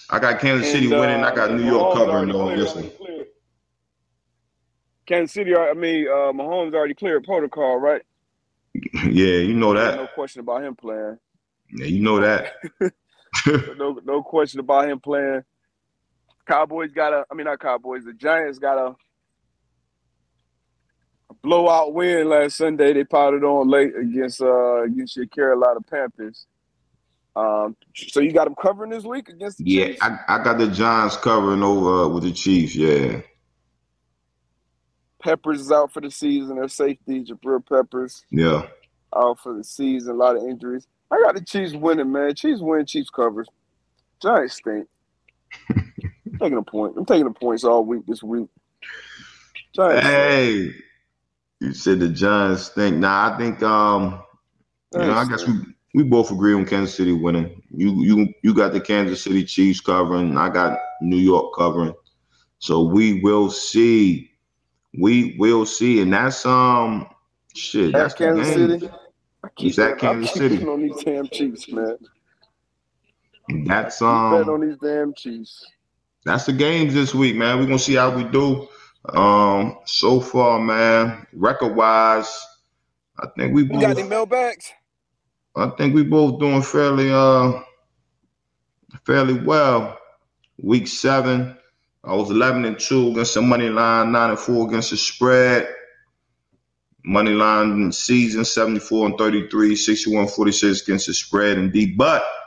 [0.09, 1.23] I got Kansas City And, uh, winning.
[1.23, 2.45] I got New York Mahomes covering though.
[2.47, 2.91] Listen.
[5.05, 8.01] Kansas City, I mean, uh, Mahomes already cleared protocol, right?
[8.93, 9.95] yeah, you know that.
[9.97, 11.17] No question about him playing.
[11.75, 12.53] Yeah, you know that.
[13.77, 15.43] No, no question about him playing.
[16.47, 18.05] Cowboys got a, I mean, not Cowboys.
[18.05, 18.95] The Giants got a
[21.45, 22.93] blowout win last Sunday.
[22.93, 26.47] They potted on late against uh against your Carolina Panthers.
[27.35, 29.99] Um, so you got them covering this week against the Yeah, Chiefs?
[30.01, 32.75] I, I got the Giants covering over uh, with the Chiefs.
[32.75, 33.21] Yeah,
[35.21, 36.57] Peppers is out for the season.
[36.57, 38.67] Their safety, Jabril Peppers, yeah.
[39.15, 40.15] out for the season.
[40.15, 40.87] A lot of injuries.
[41.11, 42.35] I got the Chiefs winning, man.
[42.35, 43.47] Chiefs win, Chiefs covers.
[44.21, 44.87] Giants stink.
[45.69, 46.95] I'm taking a point.
[46.97, 48.47] I'm taking the points all week this week.
[49.75, 50.07] Giants.
[50.07, 50.75] stink.
[51.61, 52.97] You said the Giants think.
[52.97, 54.21] Nah, I think um,
[54.93, 55.53] you know, I guess we
[55.93, 57.61] we both agree on Kansas City winning.
[57.71, 60.37] You you you got the Kansas City Chiefs covering.
[60.37, 61.93] I got New York covering.
[62.59, 64.31] So we will see.
[64.97, 67.07] We will see, and that's um
[67.55, 67.93] shit.
[67.93, 68.81] That's At the Kansas.
[68.81, 68.89] City.
[69.43, 70.67] I keep It's at I'm Kansas City.
[70.67, 71.97] on these damn Chiefs, man.
[73.65, 75.65] That's um on these damn Chiefs.
[76.25, 77.59] that's the games this week, man.
[77.59, 78.67] We're gonna see how we do.
[79.13, 82.45] Um, so far, man, record wise,
[83.19, 83.79] I think we You both.
[83.79, 84.71] got any mailbags?
[85.55, 87.61] I think we both doing fairly uh
[89.05, 89.97] fairly well.
[90.61, 91.55] Week seven,
[92.03, 95.67] I was eleven and two against the money line, nine and four against the spread.
[97.05, 101.95] Money line season 74 and 33, 61 46 against the spread and D.
[101.95, 102.45] But what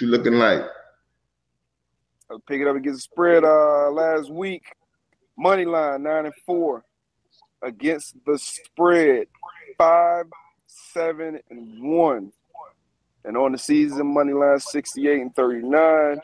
[0.00, 0.62] you looking like?
[2.30, 4.62] I was picking up against the spread uh last week.
[5.36, 6.84] Money line nine and four
[7.60, 9.26] against the spread.
[9.76, 10.26] Five,
[10.66, 12.32] seven, and one.
[13.24, 16.20] And on the season, money line 68 and 39.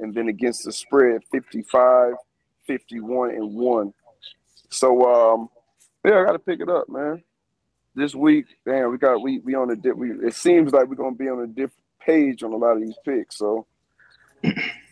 [0.00, 2.14] And then against the spread, 55,
[2.66, 3.92] 51, and one.
[4.70, 5.50] So um
[6.02, 7.22] yeah, I gotta pick it up, man.
[7.94, 10.94] This week, damn, we got we we on a dip we it seems like we're
[10.94, 13.36] gonna be on a different page on a lot of these picks.
[13.36, 13.66] So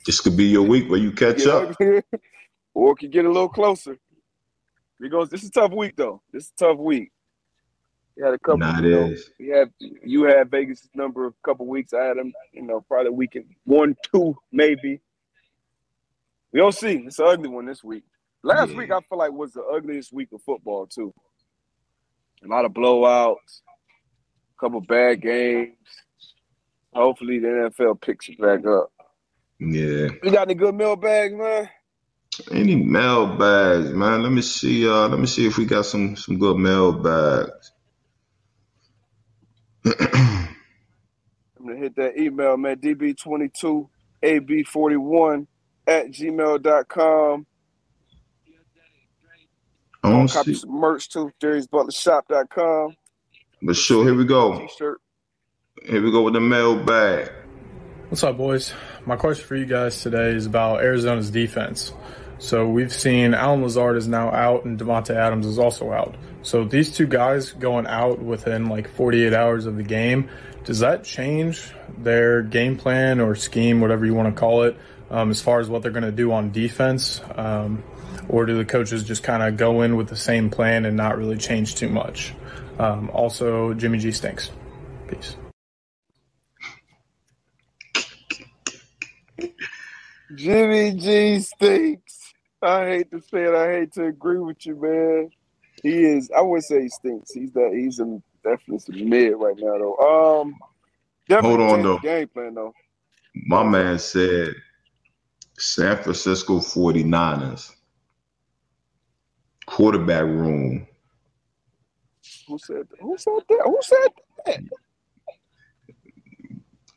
[0.06, 1.74] This could be your week where you catch up.
[2.74, 3.98] or it could get a little closer.
[4.98, 5.30] We goes.
[5.30, 6.22] This is a tough week though.
[6.32, 7.10] This is a tough week.
[8.16, 8.58] We had a couple.
[8.58, 11.94] Nah, it you know, we had you had Vegas number a couple weeks.
[11.94, 12.32] I had them.
[12.52, 15.00] You know, probably weekend one, two, maybe.
[16.52, 17.04] We don't see.
[17.06, 18.04] It's an ugly one this week.
[18.42, 18.76] Last Yeah.
[18.78, 21.14] week I feel like was the ugliest week of football too.
[22.44, 23.60] A lot of blowouts,
[24.56, 25.76] a couple bad games.
[26.92, 28.90] Hopefully the NFL picks it back up.
[29.60, 30.08] Yeah.
[30.22, 31.68] You got any good mail mailbags, man?
[32.52, 34.22] Any mail mailbags, man?
[34.22, 34.88] Let me see.
[34.88, 37.72] Uh, let me see if we got some some good mail mailbags.
[41.58, 42.76] I'm gonna hit that email, man.
[42.78, 45.46] DB22AB41
[45.86, 47.46] at gmail.com.
[50.04, 51.32] I I'll don't copy see, some merch too.
[51.42, 52.96] DariusButlerShop.com.
[53.62, 54.04] but sure.
[54.04, 54.58] Here we go.
[54.58, 55.00] T-shirt.
[55.84, 57.30] Here we go with the mailbag.
[58.10, 58.72] What's up, boys?
[59.06, 61.92] My question for you guys today is about Arizona's defense.
[62.38, 66.16] So we've seen Allen Lazard is now out and Davante Adams is also out.
[66.42, 70.28] So these two guys going out within like 48 hours of the game,
[70.64, 74.76] does that change their game plan or scheme, whatever you want to call it,
[75.08, 77.20] um, as far as what they're going to do on defense?
[77.36, 77.84] Um,
[78.28, 81.16] or do the coaches just kind of go in with the same plan and not
[81.16, 82.34] really change too much?
[82.76, 84.50] Um, also, Jimmy G stinks.
[85.06, 85.36] Peace.
[90.34, 92.32] Jimmy G stinks.
[92.62, 93.54] I hate to say it.
[93.54, 95.30] I hate to agree with you, man.
[95.82, 96.30] He is.
[96.36, 97.32] I wouldn't say he stinks.
[97.32, 97.72] He's that.
[97.72, 100.42] He's a definitely some mid right now, though.
[100.42, 100.54] Um,
[101.40, 101.98] Hold on, though.
[101.98, 102.74] Game plan, though.
[103.34, 104.54] My man said
[105.58, 107.74] San Francisco 49ers
[109.66, 110.86] quarterback room.
[112.48, 113.00] Who said that?
[113.00, 113.62] Who said that?
[113.64, 114.08] Who said
[114.46, 114.60] that?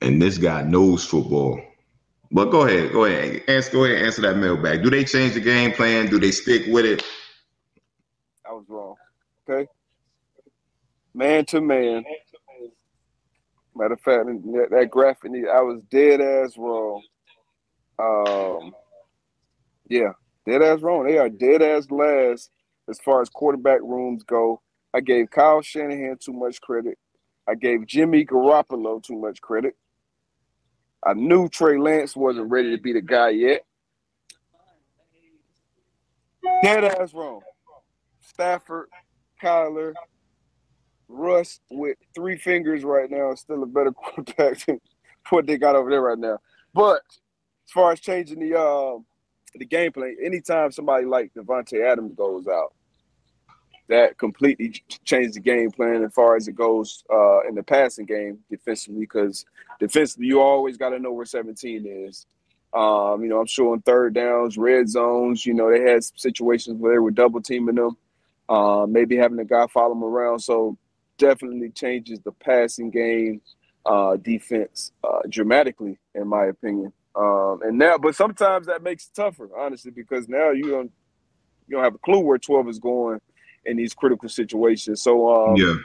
[0.03, 1.61] and this guy knows football.
[2.33, 4.81] But go ahead, go ahead, answer, go ahead, answer that mailbag.
[4.81, 6.07] Do they change the game plan?
[6.07, 7.03] Do they stick with it?
[8.43, 8.95] I was wrong.
[9.47, 9.69] Okay.
[11.13, 12.03] Man to man.
[13.75, 17.03] Matter of fact, that, that graphic, I was dead ass wrong.
[17.99, 18.73] Um,
[19.87, 20.13] yeah,
[20.47, 21.05] dead ass wrong.
[21.05, 22.49] They are dead ass last
[22.89, 24.59] as far as quarterback rooms go.
[24.91, 26.97] I gave Kyle Shanahan too much credit.
[27.47, 29.75] I gave Jimmy Garoppolo too much credit.
[31.05, 33.65] I knew Trey Lance wasn't ready to be the guy yet.
[36.61, 37.41] Dead ass wrong.
[38.21, 38.89] Stafford,
[39.41, 39.93] Kyler,
[41.07, 44.79] Russ with three fingers right now is still a better quarterback than
[45.29, 46.39] what they got over there right now.
[46.73, 47.01] But
[47.67, 48.99] as far as changing the uh,
[49.55, 52.73] the game plan, anytime somebody like Davante Adams goes out,
[53.87, 58.05] that completely changed the game plan as far as it goes uh, in the passing
[58.05, 59.01] game defensively.
[59.01, 59.45] Because
[59.79, 62.25] defensively, you always got to know where 17 is.
[62.73, 66.79] Um, you know, I'm sure on third downs, red zones, you know, they had situations
[66.79, 67.97] where they were double teaming them,
[68.49, 70.39] uh, maybe having a guy follow them around.
[70.39, 70.75] So
[71.17, 73.41] definitely changes the passing game
[73.85, 76.91] uh, defense uh, dramatically, in my opinion.
[77.15, 80.91] Um, and now, but sometimes that makes it tougher, honestly, because now you don't
[81.67, 83.21] you don't have a clue where 12 is going
[83.65, 85.01] in these critical situations.
[85.01, 85.75] So um, Yeah.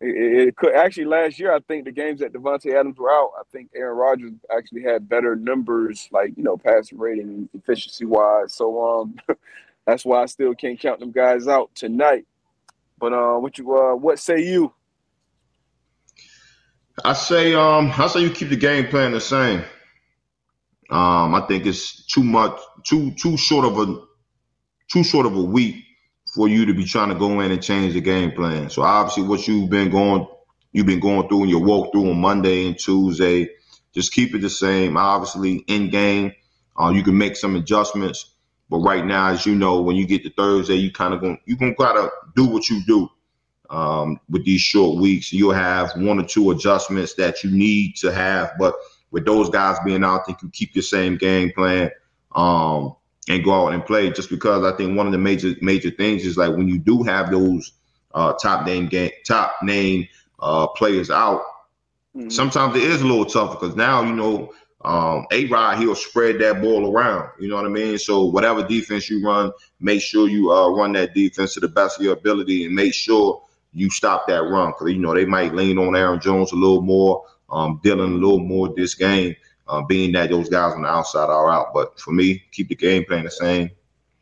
[0.00, 1.54] it, it could actually last year.
[1.54, 5.08] I think the games that Davante Adams were out, I think Aaron Rodgers actually had
[5.08, 8.54] better numbers, like you know, passing rating and efficiency wise.
[8.54, 9.16] So um,
[9.86, 12.26] that's why I still can't count them guys out tonight.
[12.98, 14.72] But uh, what you uh, what say you?
[17.04, 19.64] I say um I say you keep the game plan the same.
[20.90, 24.00] Um, I think it's too much, too too short of a
[24.90, 25.83] too short of a week
[26.34, 28.68] for you to be trying to go in and change the game plan.
[28.68, 30.26] So obviously, what you've been going,
[30.72, 33.50] you've been going through and you walk through on Monday and Tuesday,
[33.92, 34.96] just keep it the same.
[34.96, 36.32] Obviously, in game,
[36.76, 38.32] uh, you can make some adjustments.
[38.68, 41.38] But right now, as you know, when you get to Thursday, you kind of going
[41.44, 43.08] you gonna gotta do what you do
[43.70, 45.32] um, with these short weeks.
[45.32, 48.74] You'll have one or two adjustments that you need to have, but
[49.12, 51.90] with those guys being out, I think you keep your same game plan
[52.34, 52.96] um,
[53.28, 54.10] and go out and play.
[54.10, 57.02] Just because I think one of the major major things is like when you do
[57.02, 57.72] have those
[58.14, 60.06] uh, top name game top name
[60.40, 61.42] uh, players out,
[62.16, 62.32] Mhm.
[62.32, 64.52] sometimes it is a little tougher because now you know
[64.84, 67.30] um, A-Rod he'll spread that ball around.
[67.40, 67.98] You know what I mean?
[67.98, 69.50] So whatever defense you run,
[69.80, 72.92] make sure you uh, run that defense to the best of your ability and make
[72.94, 76.56] sure you stop that run because you know they might lean on Aaron Jones a
[76.56, 79.34] little more, um, Dillon a little more this game,
[79.66, 81.72] uh, being that those guys on the outside are out.
[81.72, 83.70] But for me, keep the game plan the same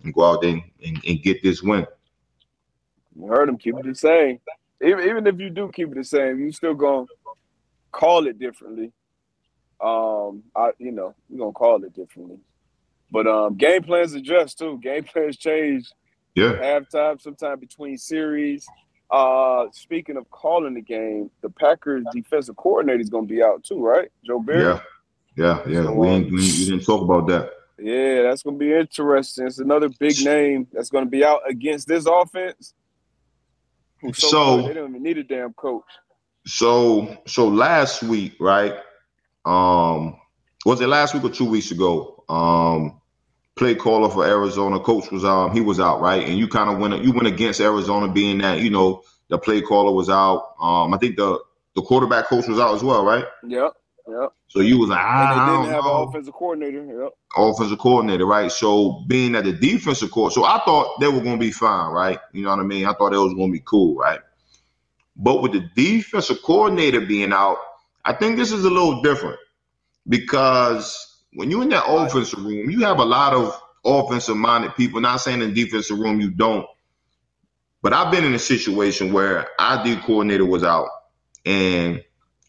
[0.02, 1.86] and go out there and, and, and get this win.
[3.18, 3.58] You heard him.
[3.58, 4.40] Keep it the same.
[4.82, 7.06] Even even if you do keep it the same, you still gonna
[7.90, 8.92] call it differently.
[9.80, 12.38] Um, I you know you're gonna call it differently.
[13.10, 14.78] But um, game plans adjust too.
[14.82, 15.90] Game plans change
[16.34, 18.66] Yeah, halftime, sometime between series.
[19.10, 23.62] Uh, speaking of calling the game, the Packers defensive coordinator is going to be out
[23.62, 24.08] too, right?
[24.24, 24.62] Joe Barry.
[24.62, 24.80] yeah,
[25.36, 25.82] yeah, yeah.
[25.84, 27.50] So, We, um, we, we didn't talk about that.
[27.78, 29.46] Yeah, that's going to be interesting.
[29.46, 32.74] It's another big name that's going to be out against this offense.
[34.00, 35.84] who's So- they don't even need a damn coach.
[36.44, 38.74] So so last week, right?
[39.44, 40.16] Um
[40.66, 42.24] was it last week or two weeks ago?
[42.28, 43.00] Um
[43.54, 46.26] play caller for Arizona, coach was um he was out, right?
[46.26, 49.60] And you kind of went you went against Arizona being that, you know, the play
[49.62, 50.54] caller was out.
[50.60, 51.38] Um I think the
[51.76, 53.24] the quarterback coach was out as well, right?
[53.46, 53.72] Yep,
[54.08, 54.30] yep.
[54.48, 56.84] So you was like, And ah, they I didn't don't have know an offensive coordinator.
[56.84, 57.12] Yep.
[57.36, 58.52] offensive coordinator, right?
[58.52, 61.92] So being that the defensive court, so I thought they were going to be fine,
[61.92, 62.18] right?
[62.32, 62.86] You know what I mean?
[62.86, 64.20] I thought it was going to be cool, right?
[65.16, 67.58] But with the defensive coordinator being out,
[68.04, 69.38] I think this is a little different
[70.08, 72.06] because when you're in that Right.
[72.06, 75.00] offensive room, you have a lot of offensive minded people.
[75.00, 76.66] Not saying in the defensive room you don't,
[77.82, 80.88] but I've been in a situation where our D coordinator was out
[81.46, 82.02] and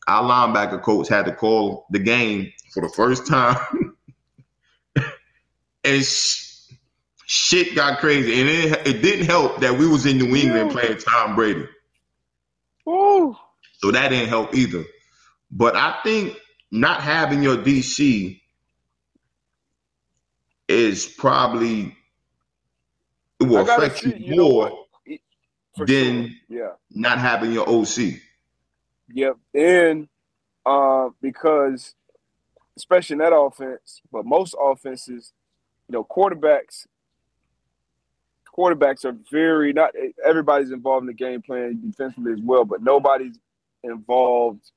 [0.07, 3.95] our linebacker coach had to call the game for the first time
[5.83, 6.71] and sh-
[7.25, 8.39] shit got crazy.
[8.41, 11.65] And it, it didn't help that we was in New England playing Tom Brady,
[12.85, 13.35] Woo.
[13.77, 14.83] so that didn't help either.
[15.51, 16.37] But I think
[16.71, 18.41] not having your DC
[20.67, 21.95] is probably
[23.39, 24.85] it will affect you you more
[25.85, 26.57] Then- sure.
[26.59, 26.69] Yeah.
[26.91, 28.19] not having your OC.
[29.09, 29.37] Yep.
[29.53, 30.07] And
[30.65, 31.95] uh, because
[32.77, 35.33] especially in that offense, but most offenses,
[35.87, 36.85] you know, quarterbacks
[38.55, 39.91] quarterbacks are very not
[40.23, 43.37] everybody's involved in the game plan defensively as well, but nobody's
[43.83, 44.71] involved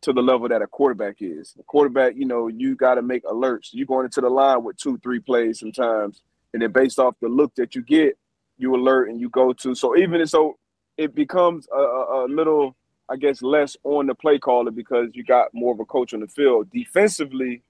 [0.00, 1.54] to the level that a quarterback is.
[1.58, 3.70] A quarterback, you know, you got to make alerts.
[3.72, 7.28] You're going into the line with two, three plays sometimes, and then based off the
[7.28, 8.16] look that you get,
[8.58, 9.74] you alert and you go to.
[9.74, 10.58] So even so,
[10.96, 12.76] it becomes a, a, a little,
[13.10, 16.20] I guess, less on the play caller because you got more of a coach on
[16.20, 16.70] the field.
[16.70, 17.62] Defensively,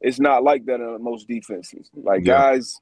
[0.00, 1.90] it's not like that in most defenses.
[1.94, 2.38] Like Yeah.
[2.38, 2.80] guys,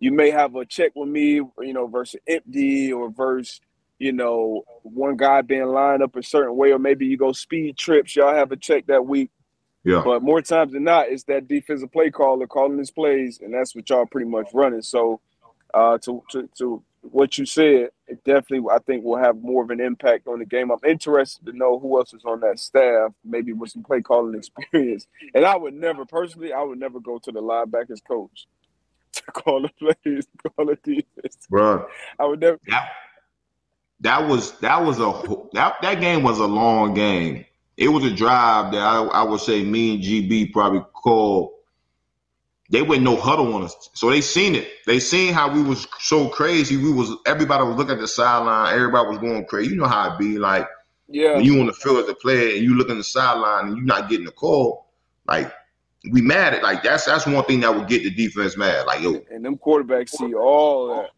[0.00, 3.60] you may have a check with me, you know, versus empty or versus,
[3.98, 7.76] you know, one guy being lined up a certain way, or maybe you go speed
[7.76, 8.14] trips.
[8.14, 9.30] Y'all have a check that week.
[9.84, 10.02] Yeah.
[10.04, 13.74] But more times than not, it's that defensive play caller calling his plays, and that's
[13.74, 14.82] what y'all pretty much running.
[14.82, 15.20] So
[15.72, 19.70] uh, to, to to what you said, it definitely I think will have more of
[19.70, 20.70] an impact on the game.
[20.70, 24.34] I'm interested to know who else is on that staff, maybe with some play calling
[24.38, 25.06] experience.
[25.34, 28.46] And I would never personally, I would never go to the linebackers coach
[29.12, 30.26] to call the plays,
[30.56, 31.48] call the defense.
[31.48, 31.86] Bro,
[32.18, 32.58] I would never.
[32.68, 32.90] that
[34.00, 35.22] that was that was a
[35.54, 37.44] that that game was a long game.
[37.76, 41.52] It was a drive that I, I would say me and GB probably called.
[42.70, 44.68] They went no huddle on us, so they seen it.
[44.86, 46.76] They seen how we was so crazy.
[46.76, 48.74] We was everybody was looking at the sideline.
[48.74, 49.70] Everybody was going crazy.
[49.70, 50.68] You know how it be like
[51.08, 53.68] Yeah, when you on the field as a player and you look in the sideline
[53.68, 54.86] and you're not getting the call.
[55.26, 55.50] Like
[56.10, 58.86] we mad at like that's that's one thing that would get the defense mad.
[58.86, 61.10] Like yo, and them quarterbacks see all that.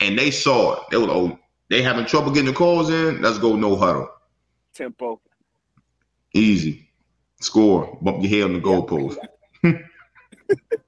[0.00, 0.82] and they saw it.
[0.90, 1.38] They were oh
[1.68, 3.20] they having trouble getting the calls in.
[3.20, 4.08] Let's go no huddle.
[4.74, 5.20] tempo.
[6.32, 6.88] Easy.
[7.40, 7.98] Score.
[8.00, 9.18] Bump your head on the goalpost.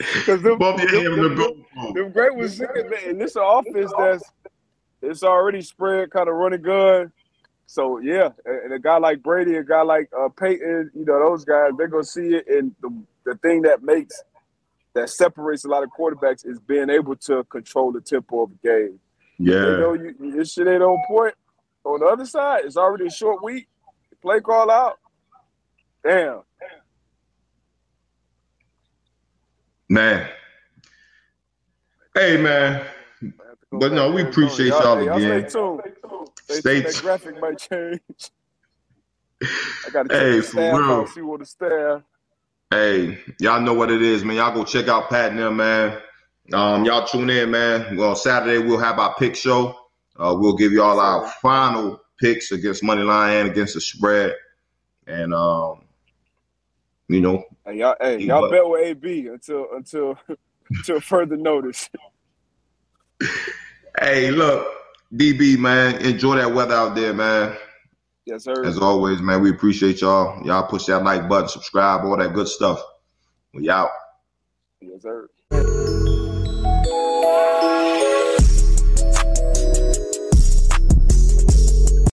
[0.00, 1.38] Because them, Bump your head on the them,
[1.76, 1.94] goalpost.
[1.94, 2.70] them great was man,
[3.06, 4.24] and this an offense that's
[5.02, 7.12] it's already spread, kind of running good.
[7.66, 11.44] So yeah, and a guy like Brady, a guy like uh, Peyton, you know those
[11.44, 12.46] guys, they're gonna see it.
[12.48, 12.90] And the
[13.24, 14.22] the thing that makes
[14.94, 18.68] that separates a lot of quarterbacks is being able to control the tempo of the
[18.68, 19.00] game.
[19.38, 19.76] Yeah.
[19.76, 21.34] know you, this shit ain't on point.
[21.84, 23.68] On the other side, it's already a short week.
[24.20, 24.98] Play call out.
[26.04, 26.42] Damn.
[29.90, 30.30] Man.
[32.14, 32.86] Hey man.
[33.40, 35.48] I have to go But no, we appreciate y'all hey, again.
[35.50, 35.82] Stay tuned.
[36.48, 36.84] Stay, Stay tuned.
[36.84, 38.30] That graphic might change.
[39.86, 40.90] I gotta check Hey, the for staff real.
[40.90, 42.02] out, see what the staff.
[42.70, 44.36] Hey, y'all know what it is, man.
[44.36, 45.98] Y'all go check out Pat and them, man.
[46.52, 47.96] Um, y'all tune in, man.
[47.96, 49.76] Well, Saturday we'll have our pick show.
[50.16, 54.34] Uh, we'll give y'all our final picks against money line and against the spread.
[55.06, 55.82] And um,
[57.10, 58.50] you know, Hey, y'all, hey, y'all what?
[58.50, 60.18] bet with AB until until
[60.70, 61.90] until further notice.
[64.00, 64.66] hey, look,
[65.12, 67.56] DB, man, enjoy that weather out there, man.
[68.26, 68.64] Yes, sir.
[68.64, 70.44] As always, man, we appreciate y'all.
[70.46, 72.80] Y'all push that like button, subscribe, all that good stuff.
[73.52, 73.90] We out.
[74.80, 75.28] Yes, sir.